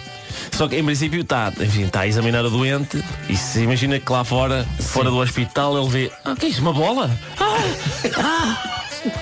[0.51, 4.09] Só que em princípio está, enfim, está a examinar o doente e se imagina que
[4.11, 7.11] lá fora, fora do hospital, ele vê, ah, que é isso, uma bola?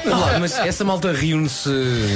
[0.06, 1.70] Mas lá, Mas essa malta reúne-se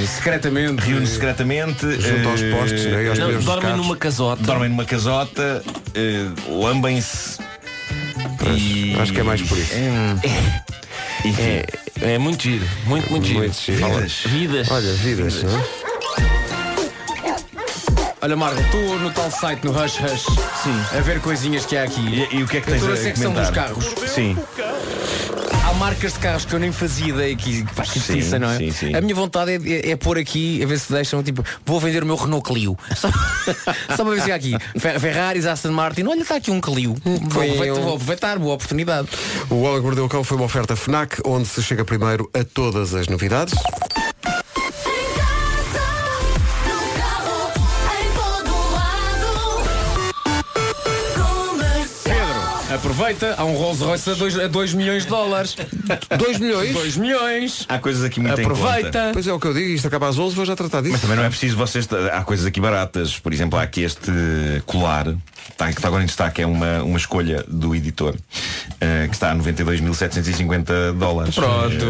[0.06, 0.80] secretamente.
[0.82, 2.00] Reúne-se secretamente.
[2.00, 3.08] Junto aos eh, postes, né?
[3.10, 4.42] Aos Não, dormem numa casota.
[4.42, 5.62] dormem numa casota,
[5.94, 7.38] eh, lambem-se.
[8.46, 8.96] E...
[9.00, 9.72] Acho que é mais por isso.
[11.24, 11.64] Enfim, É,
[12.14, 13.40] é muito giro, muito, muito giro.
[13.40, 13.78] Muito giro.
[13.88, 14.12] vidas.
[14.26, 14.70] Vidas.
[14.70, 15.64] Olha, vidas, não é?
[18.20, 20.24] Olha, Marco, estou no tal site no Hush Hush.
[20.62, 20.96] Sim.
[20.96, 22.26] A ver coisinhas que há aqui.
[22.30, 23.68] E, e o que é que tens estou a na secção comentar?
[23.72, 24.10] dos carros.
[24.12, 24.36] Sim.
[25.78, 28.58] Marcas de carros que eu nem fazia ideia que faz Sim, não é?
[28.58, 28.94] sim, sim.
[28.94, 32.02] A minha vontade é, é, é pôr aqui, a ver se deixam, tipo, vou vender
[32.02, 32.76] o meu Renault Clio.
[32.96, 33.08] Só,
[33.96, 34.56] só para ver se há aqui.
[34.78, 36.96] Fer- Ferraris, Aston Martin, olha, está aqui um Clio.
[37.04, 39.08] Vou aproveitar, vou aproveitar, boa oportunidade.
[39.50, 42.42] O Homem que Mordeu o Cão foi uma oferta FNAC, onde se chega primeiro a
[42.44, 43.54] todas as novidades.
[52.78, 54.10] Aproveita, há um Rolls Royce
[54.40, 55.56] a 2 milhões de dólares.
[56.16, 56.72] 2 milhões?
[56.72, 57.66] 2 milhões.
[57.68, 58.60] Há coisas aqui muito em conta.
[58.60, 59.10] Aproveita.
[59.12, 60.92] Pois é o que eu digo, isto acaba às 11, vou já tratar disso.
[60.92, 61.88] Mas também não é preciso vocês.
[62.12, 63.18] Há coisas aqui baratas.
[63.18, 64.10] Por exemplo, há aqui este
[64.64, 65.08] colar
[65.50, 66.42] está, que está agora em destaque.
[66.42, 68.14] É uma, uma escolha do editor
[68.80, 71.34] eh, que está a 92.750 dólares.
[71.34, 71.86] Pronto.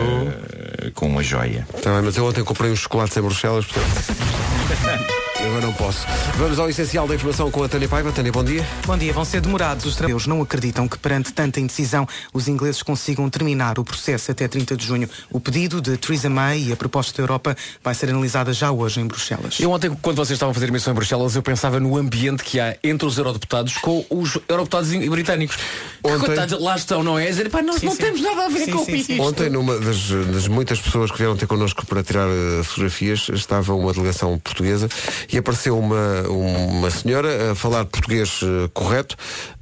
[0.82, 1.66] Eh, com uma joia.
[1.84, 5.14] Bem, mas eu ontem comprei uns chocolates em Bruxelas, portanto.
[5.40, 6.04] Eu agora não posso.
[6.36, 8.10] Vamos ao essencial da informação com a Tânia Paiva.
[8.10, 8.66] Tânia, bom dia.
[8.84, 9.84] Bom dia, vão ser demorados.
[9.84, 14.48] Os trabalhadores não acreditam que perante tanta indecisão os ingleses consigam terminar o processo até
[14.48, 15.08] 30 de junho.
[15.30, 19.00] O pedido de Theresa May e a proposta da Europa vai ser analisada já hoje
[19.00, 19.60] em Bruxelas.
[19.60, 22.58] Eu ontem, quando vocês estavam a fazer emissão em Bruxelas, eu pensava no ambiente que
[22.58, 25.56] há entre os eurodeputados com os eurodeputados in- britânicos.
[25.56, 27.26] Que Ontem- coitados, lá estão, não é?
[27.26, 27.98] A dizer, pá, nós Sim, não sim.
[28.02, 29.20] temos nada a ver Sim, com sim, isto.
[29.22, 33.72] Ontem, numa das, das muitas pessoas que vieram ter connosco para tirar eh, fotografias, estava
[33.74, 34.88] uma delegação portuguesa
[35.30, 39.14] e apareceu uma, uma senhora a falar português eh, correto,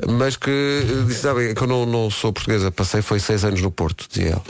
[0.08, 3.60] mas que eh, disse, sabe, que eu não, não sou portuguesa, passei foi seis anos
[3.60, 4.42] no Porto, dizia ela.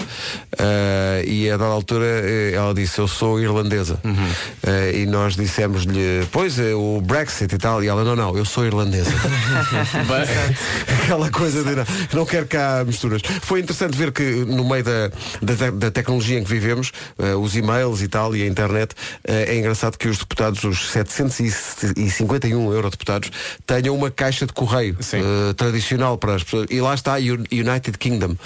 [0.59, 2.05] Ah, e a dada altura
[2.53, 3.99] ela disse, eu sou irlandesa.
[4.05, 8.45] Ah, e nós dissemos-lhe, pois é, o Brexit e tal, e ela, não, não, eu
[8.45, 9.11] sou irlandesa.
[11.03, 13.23] Aquela coisa de não, não quero cá misturas.
[13.43, 15.11] Foi interessante ver que no meio da,
[15.41, 18.95] da, da tecnologia em que vivemos, eh, os e-mails e tal, e a internet,
[19.25, 23.31] é engraçado que os deputados, os 751 eurodeputados,
[23.67, 26.67] tenham uma caixa de correio eh, tradicional para as pessoas.
[26.71, 28.37] E lá está U- United Kingdom.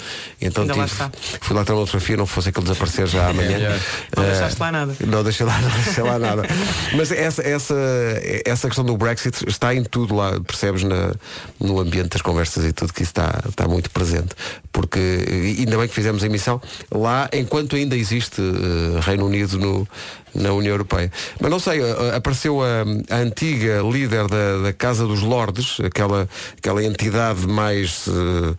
[0.41, 1.11] Então lá tive- está.
[1.41, 3.49] fui lá ter uma fotografia, não fosse aquele desaparecer já amanhã.
[3.57, 3.79] melhor.
[4.15, 4.95] Não Eh, deixaste lá nada.
[5.05, 6.43] Não deixei lá, não deixei lá nada.
[6.95, 7.75] Mas essa, essa,
[8.45, 11.13] essa questão do Brexit está em tudo lá, percebes na,
[11.59, 14.29] no ambiente das conversas e tudo que isso está, está muito presente.
[14.71, 14.99] Porque
[15.59, 19.87] ainda bem que fizemos a emissão lá enquanto ainda existe eh, Reino Unido no,
[20.33, 21.11] na União Europeia.
[21.39, 26.27] Mas não sei, eh, apareceu a, a antiga líder da, da Casa dos Lordes, aquela,
[26.57, 28.55] aquela entidade mais eh,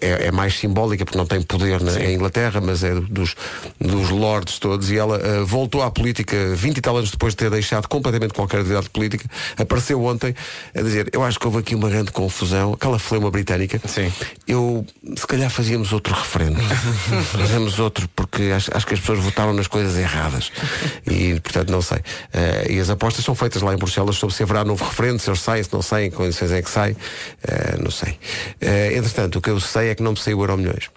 [0.00, 3.34] é, é mais simbólica porque não tem poder na, em Inglaterra, mas é dos,
[3.80, 7.38] dos lords todos, e ela eh, voltou à política 20 e tal anos depois de
[7.38, 9.24] ter deixado completamente qualquer atividade política,
[9.56, 10.34] apareceu ontem
[10.74, 14.12] a dizer, eu acho que houve aqui uma grande confusão, aquela fleuma britânica, Sim.
[14.46, 16.58] eu se calhar fazíamos outro referendo.
[17.32, 20.50] Fazemos outro, porque acho, acho que as pessoas votaram nas coisas erradas.
[21.10, 21.98] E, portanto, não sei.
[22.32, 25.28] Eh, e as apostas são feitas lá em Bruxelas sobre se haverá novo referendo, se
[25.30, 26.96] eles saem, se não saem, em que condições é que sai.
[27.46, 28.18] Eh, não sei.
[28.60, 30.90] Eh, entretanto, o que eu sei é que não me saiu o Euro Milhões.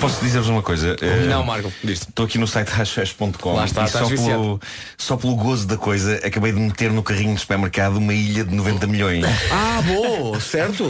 [0.00, 0.96] Posso dizer-vos uma coisa?
[1.28, 4.30] Não, Marco, Estou aqui no site hashash.com Lá está, só viciado.
[4.30, 4.60] pelo,
[4.96, 8.54] só pelo gozo da coisa acabei de meter no carrinho de supermercado uma ilha de
[8.54, 9.24] 90 milhões.
[9.50, 10.86] Ah, bom, certo?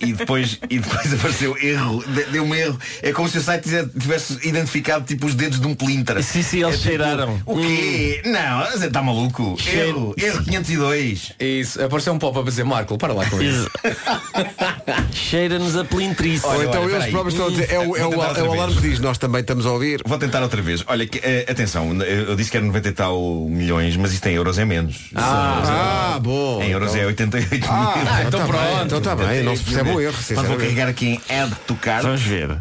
[0.00, 2.78] E, depois, e depois apareceu erro, de- deu um erro.
[3.02, 6.22] É como se o site tivesse- identificado tipo os dedos de um plinter.
[6.22, 7.40] Sim, sim, eles É tipo, cheiraram.
[7.46, 8.22] O quê?
[8.24, 9.56] Não, você está maluco?
[9.72, 11.32] Erro, erro 502.
[11.38, 13.70] Isso, apareceu um pop a dizer, Marco, para lá com isso.
[15.12, 16.44] Cheira-nos a pelintrice.
[16.44, 17.10] Ou então olha, eles peraí.
[17.12, 18.54] próprios estão a dizer, é o, é Vou o, tentar é outra o vez.
[18.62, 20.00] alarme que diz, nós também estamos a ouvir.
[20.04, 20.82] Vou tentar outra vez.
[20.86, 24.26] Olha, que, eh, atenção, eu eu disse que era 90 e tal milhões, mas isto
[24.26, 25.10] em euros é menos.
[25.14, 26.60] Ah, bom.
[26.62, 28.02] Em euros Então- é 88 Ah, mil.
[28.04, 28.84] então então pronto.
[28.84, 30.58] Então está bem, não se percebe o erro, Mas vou sinceramente.
[30.62, 32.02] carregar aqui em Add to Cart.
[32.02, 32.58] Vamos ver.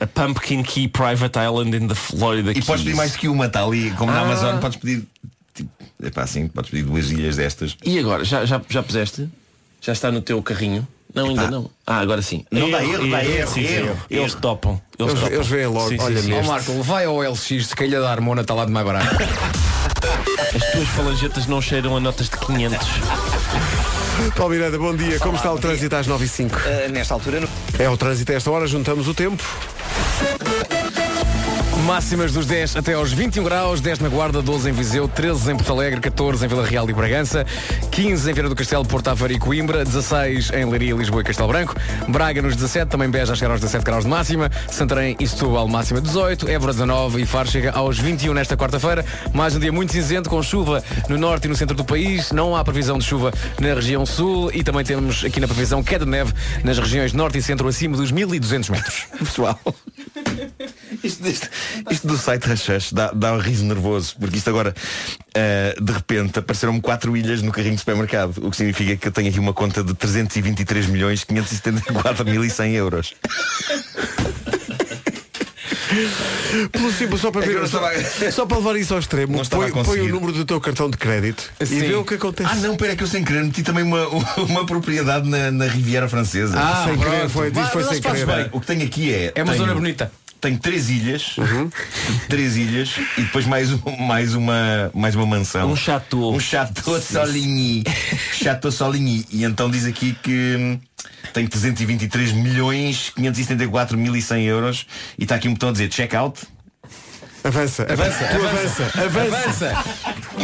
[0.00, 3.46] A Pumpkin Key Private Island in the Florida E podes pedir mais do que uma,
[3.46, 4.24] está ali, como na Ah.
[4.24, 5.04] Amazon, podes pedir.
[5.54, 5.70] Tipo,
[6.02, 7.76] é pá, assim, podes pedir duas ilhas destas.
[7.84, 9.28] E agora, já, já, já puseste?
[9.80, 10.86] Já está no teu carrinho?
[11.14, 11.70] Não, ainda não.
[11.86, 12.44] Ah, agora sim.
[12.50, 13.72] Não dá erro, dá erro, sim, sim.
[13.74, 14.80] erro, Eles topam.
[14.98, 15.34] Eles, Eles- topam.
[15.34, 16.32] eles veem logo, Sim, olha sim.
[16.34, 19.06] Ó Marco, vai ao LX, a ilha da Armona está lá de mais barato.
[20.54, 22.78] As tuas falangetas não cheiram a notas de 500.
[24.36, 25.18] Paulo Miranda, bom dia.
[25.18, 27.48] Como está o trânsito às 9 e 5 Uh, nesta altura, no...
[27.78, 29.42] É o trânsito a esta hora, juntamos o tempo.
[31.86, 35.56] Máximas dos 10 até aos 21 graus, 10 na Guarda, 12 em Viseu, 13 em
[35.56, 37.46] Porto Alegre, 14 em Vila Real e Bragança,
[37.90, 41.48] 15 em Vieira do Castelo, Porto Aveiro e Coimbra, 16 em Leiria, Lisboa e Castelo
[41.48, 41.74] Branco,
[42.08, 46.00] Braga nos 17, também Beja chegar aos 17 graus de máxima, Santarém e Setúbal máxima
[46.00, 49.04] 18, Évora 19 e Faro chega aos 21 nesta quarta-feira.
[49.32, 52.56] Mais um dia muito cinzento com chuva no norte e no centro do país, não
[52.56, 56.10] há previsão de chuva na região sul e também temos aqui na previsão queda de
[56.10, 56.32] neve
[56.64, 59.06] nas regiões norte e centro acima dos 1200 metros.
[59.18, 59.58] Pessoal.
[61.04, 61.48] Isto, isto-
[61.90, 64.74] isto do site Rashash dá, dá um riso nervoso, porque isto agora,
[65.34, 69.12] eh, de repente, apareceram-me quatro ilhas no carrinho de supermercado, o que significa que eu
[69.12, 73.14] tenho aqui uma conta de 323 milhões 574 mil e 100 euros.
[76.72, 78.92] Pelo simples, só para É que ver, eu não só, estava- só para levar isso
[78.94, 81.80] ao extremo, estava põe, a põe o número do teu cartão de crédito e Sim.
[81.80, 82.48] vê o que acontece.
[82.50, 84.06] Ah não, pera que eu sem querer meti também uma,
[84.38, 86.58] uma propriedade na, na Riviera Francesa.
[86.58, 87.10] Ah, Sem pronto.
[87.10, 88.26] querer, foi- diz Mas- foi mas sem querer.
[88.26, 88.48] bem.
[88.52, 89.32] O que tenho aqui é.
[89.34, 90.12] É uma tenho- zona bonita.
[90.40, 91.34] Tenho três ilhas,
[92.28, 95.72] três ilhas e depois mais, um- mais, uma, mais uma mansão.
[95.72, 96.32] Um chateau.
[96.32, 97.82] Um chateau Soligny.
[98.32, 99.26] chateau Soligny.
[99.32, 100.78] E então diz aqui que hum,
[101.32, 104.86] tem 323 milhões 574 mil e 100 euros
[105.18, 106.40] e está aqui um botão a dizer check out.
[107.42, 109.36] Avança, Avança, tu avança, avança,
[109.68, 109.84] avança.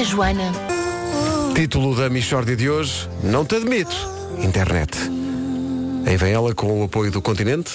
[0.01, 0.53] A Joana.
[1.55, 3.95] Título da Michórdia de hoje, não te admito.
[4.39, 4.97] Internet.
[6.07, 7.71] Aí vem ela com o apoio do continente.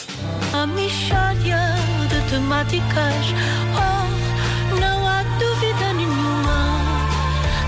[0.53, 1.48] A Michórdia
[2.29, 3.25] de temáticas.
[3.75, 6.79] Oh, não há dúvida nenhuma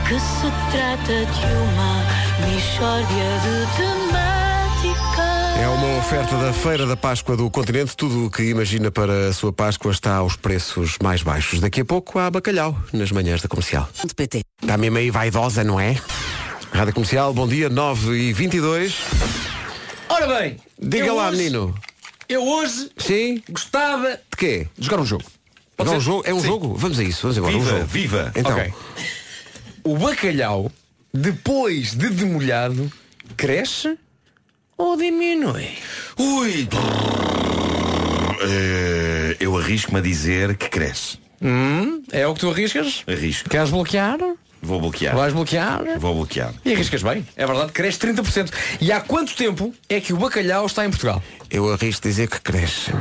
[0.07, 2.01] que se trata de uma
[2.47, 5.62] Michórdia de temáticas.
[5.62, 7.95] É uma oferta da Feira da Páscoa do Continente.
[7.95, 11.59] Tudo o que imagina para a sua Páscoa está aos preços mais baixos.
[11.59, 13.88] Daqui a pouco há bacalhau nas manhãs da comercial.
[14.62, 15.95] Está mesmo aí vaidosa, não é?
[16.74, 18.95] Rádio Comercial, bom dia, 9 e 22
[20.07, 21.76] Ora bem, Diga lá, hoje- menino.
[22.32, 23.43] Eu hoje Sim?
[23.49, 24.67] gostava De quê?
[24.77, 25.25] de jogar um jogo.
[25.75, 26.05] Pode Jogar um ser?
[26.05, 26.23] jogo?
[26.25, 26.47] É um Sim.
[26.47, 26.75] jogo?
[26.75, 27.55] Vamos a isso, vamos embora.
[27.55, 27.86] um Viva, jogo.
[27.88, 28.32] viva.
[28.36, 28.73] Então, Ok.
[29.84, 30.71] O bacalhau,
[31.13, 32.89] depois de demolhado,
[33.36, 33.97] cresce
[34.77, 35.69] ou diminui?
[36.17, 36.67] Ui!
[38.43, 41.19] Eh, eu arrisco-me a dizer que cresce.
[41.41, 43.03] Hum, é o que tu arriscas?
[43.07, 43.49] Arrisco.
[43.49, 44.17] Queres bloquear?
[44.61, 45.15] Vou bloquear.
[45.15, 45.82] Vais bloquear?
[45.99, 46.53] Vou bloquear.
[46.63, 47.27] E arriscas bem.
[47.36, 48.51] É verdade, cresce 30%.
[48.79, 51.21] E há quanto tempo é que o bacalhau está em Portugal?
[51.52, 52.91] Eu arrisco dizer que cresce.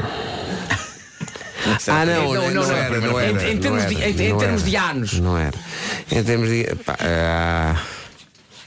[1.86, 3.50] Ah, não, não, não, era, não era.
[3.50, 4.70] Em, termos, era, de, em, em não termos era.
[4.70, 5.12] de anos.
[5.20, 5.56] Não era.
[6.10, 6.64] Em termos de.
[6.84, 7.82] Pá, ah,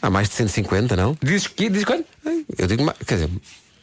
[0.02, 1.18] há mais de 150, não?
[1.22, 1.70] Dizes que?
[1.70, 2.06] Dizes quanto?
[2.58, 2.98] Eu digo mais.
[3.06, 3.30] Quer dizer.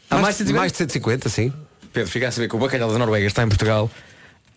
[0.09, 0.59] Há mais, mais de 150?
[0.59, 1.53] mais de 150, sim.
[1.93, 3.91] Pedro, fica a saber que o bacalhau da Noruega está em Portugal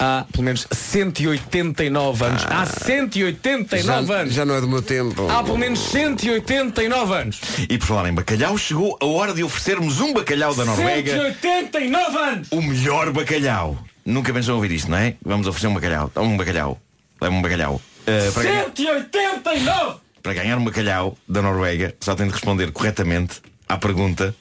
[0.04, 2.46] há pelo menos 189 anos.
[2.50, 4.34] há 189 já, anos.
[4.34, 5.30] já não é do meu tempo.
[5.30, 7.42] Há pelo menos 189 anos.
[7.70, 11.34] E por falar em bacalhau, chegou a hora de oferecermos um bacalhau da Noruega.
[11.42, 12.48] 189 anos!
[12.52, 13.78] O melhor bacalhau.
[14.06, 15.16] Nunca pensou ouvir isto, não é?
[15.24, 16.12] Vamos oferecer um bacalhau.
[16.14, 16.80] Dá-me um bacalhau.
[17.22, 17.82] Dá-me um bacalhau.
[18.02, 19.96] Uh, para, ganhar, 189!
[20.22, 24.36] para ganhar um bacalhau da Noruega, só tem de responder corretamente à pergunta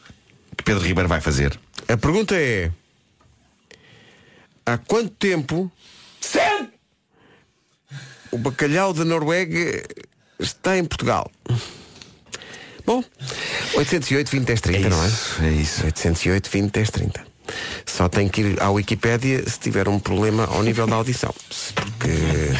[0.57, 1.59] que Pedro Ribeiro vai fazer.
[1.89, 2.71] A pergunta é.
[4.65, 5.71] Há quanto tempo
[6.21, 6.73] 100!
[8.33, 9.85] o bacalhau da Noruega
[10.39, 11.31] está em Portugal?
[12.85, 13.05] Bom,
[13.75, 15.09] 808 20 10 30, não é?
[15.47, 15.85] É isso.
[15.85, 17.27] 808 20 10 30.
[17.87, 21.33] Só tem que ir à Wikipédia se tiver um problema ao nível da audição.
[22.03, 22.53] Porque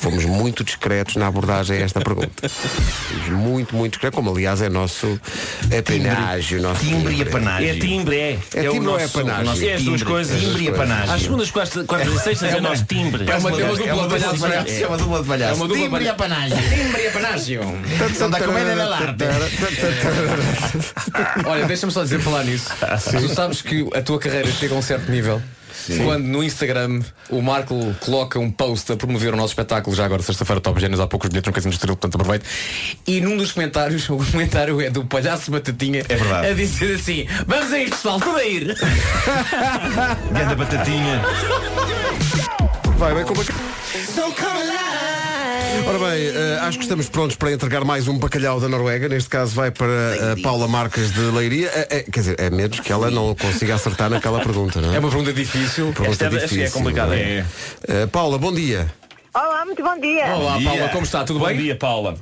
[0.00, 2.48] fomos muito discretos na abordagem a esta pergunta.
[2.48, 5.20] Fomos muito, muito discretos, como aliás é nosso
[5.66, 6.60] apanágio.
[6.60, 7.28] Nosso Timbre e timbre.
[7.28, 7.68] apanágio.
[7.68, 8.38] É timbre, é.
[8.54, 9.68] É o timbre ou é apanágio?
[9.68, 10.40] É as duas coisas.
[10.40, 11.14] timbre e apanágio.
[11.14, 13.24] Às segundas, quartas, e sextas é o nosso timbre.
[13.30, 14.72] É uma, é É dupla de palhaços.
[14.72, 15.42] É uma dupla de.
[15.44, 16.56] É dupla Timbre e apanágio.
[16.56, 17.60] Timbre e apanágio.
[18.16, 19.24] São da comédia dell'arte.
[21.46, 22.70] Olha, deixa-me só dizer falar nisso.
[23.10, 25.40] Tu sabes que a tua carreira chega a um certo nível.
[26.04, 30.22] Quando no Instagram o Marco coloca um post a promover o nosso espetáculo, já agora
[30.22, 32.44] sexta-feira Top Génios, há poucos bilhetes no Casino Estrela, portanto aproveito.
[33.06, 36.46] E num dos comentários, o comentário é do palhaço Batatinha É verdade.
[36.48, 38.76] a dizer assim: Vamos a isto, pessoal, tudo a ir.
[40.32, 41.22] Ganda batatinha.
[42.98, 43.42] Vai bem como
[45.86, 49.08] Ora bem, eh, acho que estamos prontos para entregar mais um bacalhau da Noruega.
[49.08, 51.70] Neste caso vai para a Paula Marques de Leiria.
[51.74, 54.96] Eh, quer dizer, é menos que ela não consiga acertar naquela pergunta, não é?
[54.96, 55.92] É uma pergunta difícil.
[55.94, 57.44] pergunta Esta é- acho que é complicada, é.
[57.86, 58.92] Eh, Paula, bom dia.
[59.34, 60.26] Olá, muito bom dia.
[60.34, 61.24] Olá, Paula, como está?
[61.24, 61.56] Tudo Bom bem?
[61.56, 62.16] dia, Paula.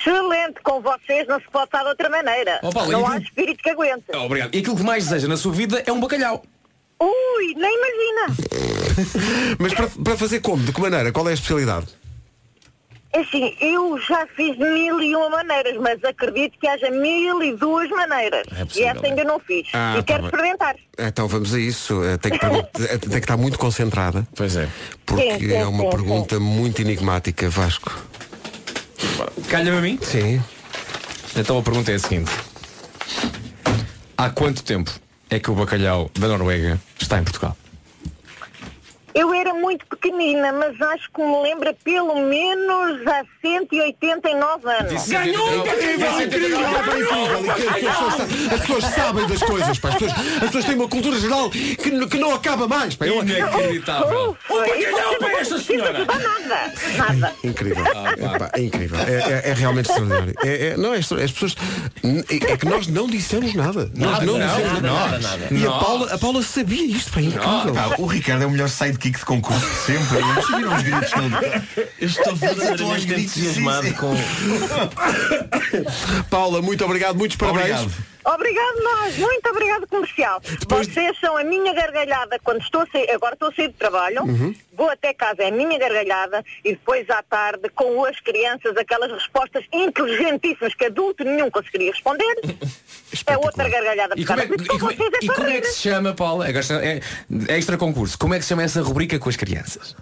[0.00, 2.58] Excelente, com vocês não se pode estar de outra maneira.
[2.62, 4.04] Oh, Paulo, não há espírito que aguente.
[4.14, 4.54] Obrigado.
[4.54, 6.42] E aquilo que mais deseja na sua vida é um bacalhau.
[7.00, 8.36] Ui, nem imagina.
[9.58, 10.62] Mas para, para fazer como?
[10.64, 11.12] De que maneira?
[11.12, 11.86] Qual é a especialidade?
[13.14, 17.54] É Assim, eu já fiz mil e uma maneiras, mas acredito que haja mil e
[17.56, 18.46] duas maneiras.
[18.56, 19.68] É e possível, essa ainda não fiz.
[19.74, 20.26] Ah, e tá quero bem.
[20.28, 20.76] experimentar.
[20.98, 22.02] Então vamos a isso.
[22.04, 24.26] Eh, Tem que, eh, tem que estar muito concentrada.
[24.34, 24.66] Pois é.
[25.04, 27.92] Porque Sim, sim, é uma sim, pergunta muito enigmática, Vasco.
[29.48, 29.98] Calha-me a mim?
[30.02, 30.42] Sim.
[31.36, 32.30] Então a pergunta é a seguinte:
[34.16, 34.90] Há quanto tempo
[35.30, 37.56] é que o bacalhau da Noruega está em Portugal?
[39.14, 45.06] Eu era muito pequenina, mas acho que me lembra pelo menos há 189 anos.
[45.08, 45.66] Ganhou!
[45.66, 49.88] Incrível, incrível, pá, As pessoas, sa- as pessoas sabem das coisas, pá.
[49.90, 52.94] As pessoas, as pessoas têm uma cultura geral que, que não acaba mais.
[52.94, 53.06] Pá.
[53.06, 54.36] Eu- Inacreditável!
[54.50, 56.04] Um bacalhau para esta senhora!
[56.06, 57.34] Nada, nada.
[57.44, 57.84] Incrível.
[57.86, 58.98] É, pá, é incrível.
[59.00, 59.12] É,
[59.46, 60.34] é- é realmente extraordinário.
[60.42, 61.54] É, é- não, é as pessoas.
[62.48, 63.90] É que nós não dissemos nada.
[63.94, 65.18] Nós Nada, não não, dissemos nada, nada.
[65.18, 65.54] nada, nada.
[65.54, 65.70] E a.
[65.72, 67.42] Paula, a Paula sabia isto, pá, incrível.
[67.76, 70.20] Ah, o Ricardo é o melhor sidekick sidekick de concurso, sempre.
[70.20, 71.12] Vocês viram os gritos
[71.98, 74.14] Eu estou verdadeiramente gritos, entusiasmado com.
[76.30, 77.80] Paula, muito obrigado, muitos parabéns.
[77.80, 78.12] Obrigado.
[78.24, 80.40] Obrigado nós, muito obrigado comercial.
[80.68, 84.22] Vocês são a minha gargalhada quando estou a sair, agora estou a sair de trabalho,
[84.22, 84.54] Uhum.
[84.72, 89.10] vou até casa, é a minha gargalhada e depois à tarde com as crianças aquelas
[89.10, 92.32] respostas inteligentíssimas que adulto nenhum conseguiria responder.
[93.26, 94.14] É outra gargalhada.
[94.16, 95.72] E como é, e como é- e como é que rir.
[95.72, 96.46] se chama, Paula?
[96.48, 97.00] É,
[97.48, 98.18] é extra concurso.
[98.18, 99.94] Como é que se chama essa rubrica com as crianças?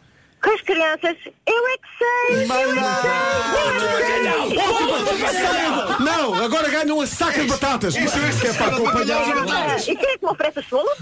[0.42, 1.16] Com as crianças,
[1.46, 4.26] eu é que sei, eu é que sei,
[4.56, 6.04] eu é sei.
[6.04, 7.92] Não, agora ganham uma saca de batatas.
[7.94, 9.78] Que é para acompanhar.
[9.80, 10.96] E quem é que me oferece as cebolas?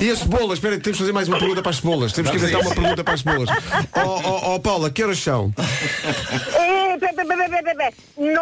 [0.00, 2.12] E as cebolas, espera, temos que fazer mais uma pergunta para as cebolas.
[2.12, 2.80] Temos que inventar uma isso.
[2.80, 3.48] pergunta para as cebolas.
[3.94, 5.52] Ó oh, Paula, que horas são?
[6.54, 7.94] É, be, be, be, be, be, be.
[8.16, 8.36] 9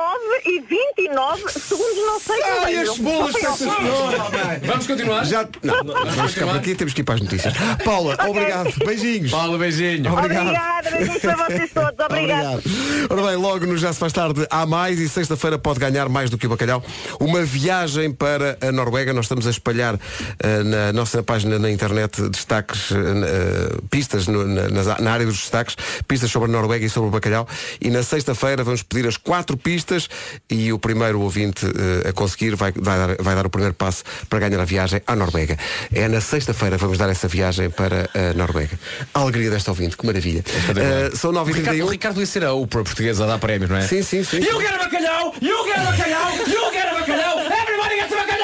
[0.47, 2.81] e 29 segundos, não sei como Ai, é.
[2.81, 3.05] as sei
[3.43, 5.25] peças- ao- Vamos continuar?
[5.25, 7.55] Já, não, vamos ficar por aqui, temos que ir para as notícias.
[7.85, 8.73] Paula, obrigado.
[8.85, 9.31] Beijinhos.
[9.31, 10.11] Paula, beijinho.
[10.13, 10.30] Obrigado.
[10.31, 12.05] Obrigada, beijinhos para vocês todos.
[12.05, 12.63] Obrigada.
[13.11, 16.31] Ora bem, logo no Já se faz tarde há mais e sexta-feira pode ganhar mais
[16.31, 16.83] do que o bacalhau.
[17.19, 19.13] Uma viagem para a Noruega.
[19.13, 19.99] Nós estamos a espalhar
[20.39, 25.77] eh, na nossa página na internet destaques, eh, pistas no- na, na área dos destaques,
[26.07, 27.49] pistas sobre a Noruega e sobre o bacalhau.
[27.81, 30.09] E na sexta-feira vamos pedir as quatro pistas
[30.49, 34.05] e o primeiro ouvinte eh, a conseguir vai, vai, dar, vai dar o primeiro passo
[34.29, 35.59] para ganhar a viagem à Noruega.
[35.93, 38.79] É na sexta-feira vamos dar essa viagem para a Noruega.
[39.15, 40.20] A alegria desta ouvinte, que maravilha.
[40.29, 43.39] Eh, são O 9 Ricardo, h o Ricardo ia ser a Oprah portuguesa a dar
[43.39, 43.83] prémios, não é?
[43.83, 44.39] Sim, sim, sim.
[44.39, 45.35] You get a bacalhau!
[45.41, 46.33] You get a bacalhau!
[46.47, 47.39] You get a bacalhau!
[47.41, 48.41] Everybody gets a bacalhau!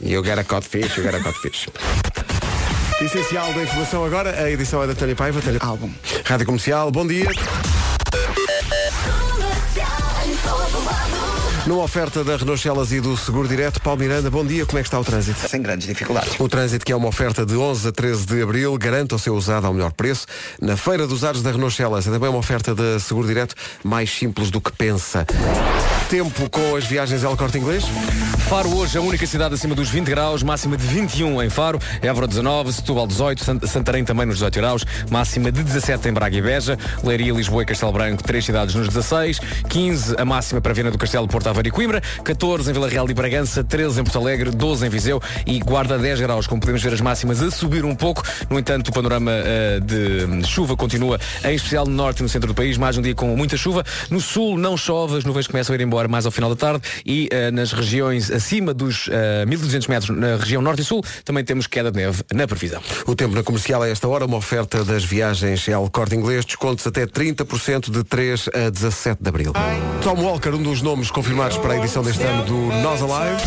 [0.00, 1.68] You get a codfish, you get a codfish.
[3.00, 5.90] Essencial da informação agora, a edição é da Tânia Paiva, Tânia Álbum.
[6.24, 7.26] Rádio Comercial, bom dia.
[11.66, 14.82] Numa oferta da Renault Celas e do Seguro Direto, Paulo Miranda, bom dia, como é
[14.82, 15.48] que está o trânsito?
[15.48, 16.38] Sem grandes dificuldades.
[16.38, 19.34] O trânsito que é uma oferta de 11 a 13 de Abril, garanta o seu
[19.34, 20.26] usado ao melhor preço.
[20.60, 24.10] Na Feira dos Usados da Renault Celas é também uma oferta da Seguro Direto, mais
[24.10, 25.26] simples do que pensa.
[26.10, 27.82] Tempo com as viagens El Corte Inglês.
[28.46, 32.28] Faro hoje, a única cidade acima dos 20 graus, máxima de 21 em Faro, Évora
[32.28, 36.42] 19, Setúbal 18, Sant- Santarém também nos 18 graus, máxima de 17 em Braga e
[36.42, 39.40] Beja, Leiria, Lisboa e Castelo Branco, três cidades nos 16,
[39.70, 43.08] 15 a máxima para Viana do Castelo, Porto Aveiro e Coimbra, 14 em Vila Real
[43.08, 46.82] e Bragança, 13 em Porto Alegre, 12 em Viseu e Guarda 10 graus, como podemos
[46.82, 51.20] ver as máximas a subir um pouco, no entanto o panorama eh, de chuva continua,
[51.44, 53.84] em especial no norte e no centro do país, mais um dia com muita chuva,
[54.10, 56.82] no sul não chove, as nuvens começam a ir embora mais ao final da tarde
[57.06, 61.44] e eh, nas regiões acima dos eh, 1200 metros na região norte e sul também
[61.44, 62.82] temos queda de neve na previsão.
[63.06, 66.84] O tempo na comercial a esta hora, uma oferta das viagens El Corte Inglês, descontos
[66.84, 69.52] até 30% de 3 a 17 de Abril.
[70.02, 73.42] Tom Walker, um dos nomes confirmados para a edição deste ano do Nós Alive.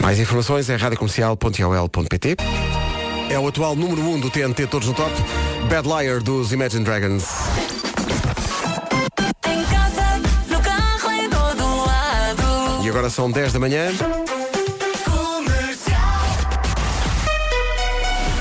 [0.00, 2.36] Mais informações é radiocomercial.ol.pt
[3.30, 5.12] É o atual número 1 do TNT Todos no Top,
[5.70, 7.24] Bad Liar dos Imagine Dragons.
[9.46, 10.02] Em casa,
[10.48, 12.84] no carro, em todo lado.
[12.84, 13.92] E agora são 10 da manhã.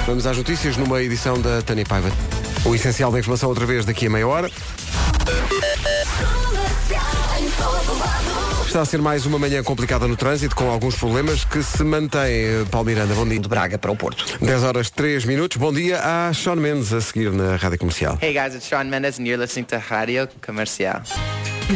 [0.07, 2.11] Vamos às notícias numa edição da Tânia Paiva.
[2.65, 4.49] O essencial da informação outra vez daqui a meia hora.
[8.71, 12.63] Está a ser mais uma manhã complicada no trânsito, com alguns problemas que se mantêm.
[12.71, 13.37] Paulo Miranda, bom dia.
[13.37, 14.25] De Braga para o Porto.
[14.39, 15.57] 10 horas 3 minutos.
[15.57, 18.17] Bom dia a Sean Mendes a seguir na Rádio Comercial.
[18.21, 21.01] Hey guys, it's Sean Mendes and you're listening to Radio Comercial.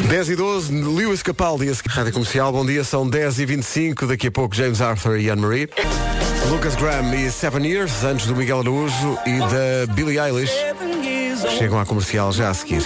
[0.08, 1.90] 10 e 12, Lewis Capaldi, a seguir.
[1.90, 2.54] Rádio Comercial.
[2.54, 5.68] Bom dia, são 10 e 25 Daqui a pouco, James Arthur e Anne-Marie.
[6.50, 10.54] Lucas Graham e Seven Years, antes do Miguel Araújo e da Billie Eilish.
[11.58, 12.84] Chegam à comercial já a seguir.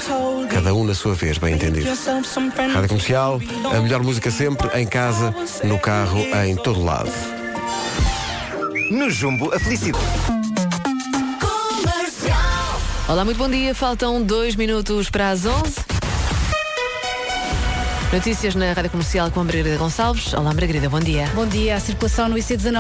[0.50, 1.88] Cada um na sua vez, bem entendido.
[2.74, 3.40] Rádio Comercial,
[3.72, 5.34] a melhor música sempre, em casa,
[5.64, 7.12] no carro, em todo lado.
[8.92, 10.04] No Jumbo, a felicidade.
[13.08, 13.74] Olá, muito bom dia.
[13.74, 15.76] Faltam dois minutos para as 11.
[18.12, 20.34] Notícias na Rádio Comercial com a Margarida Gonçalves.
[20.34, 21.30] Olá, Margarida, bom dia.
[21.36, 21.76] Bom dia.
[21.76, 22.80] A circulação no IC19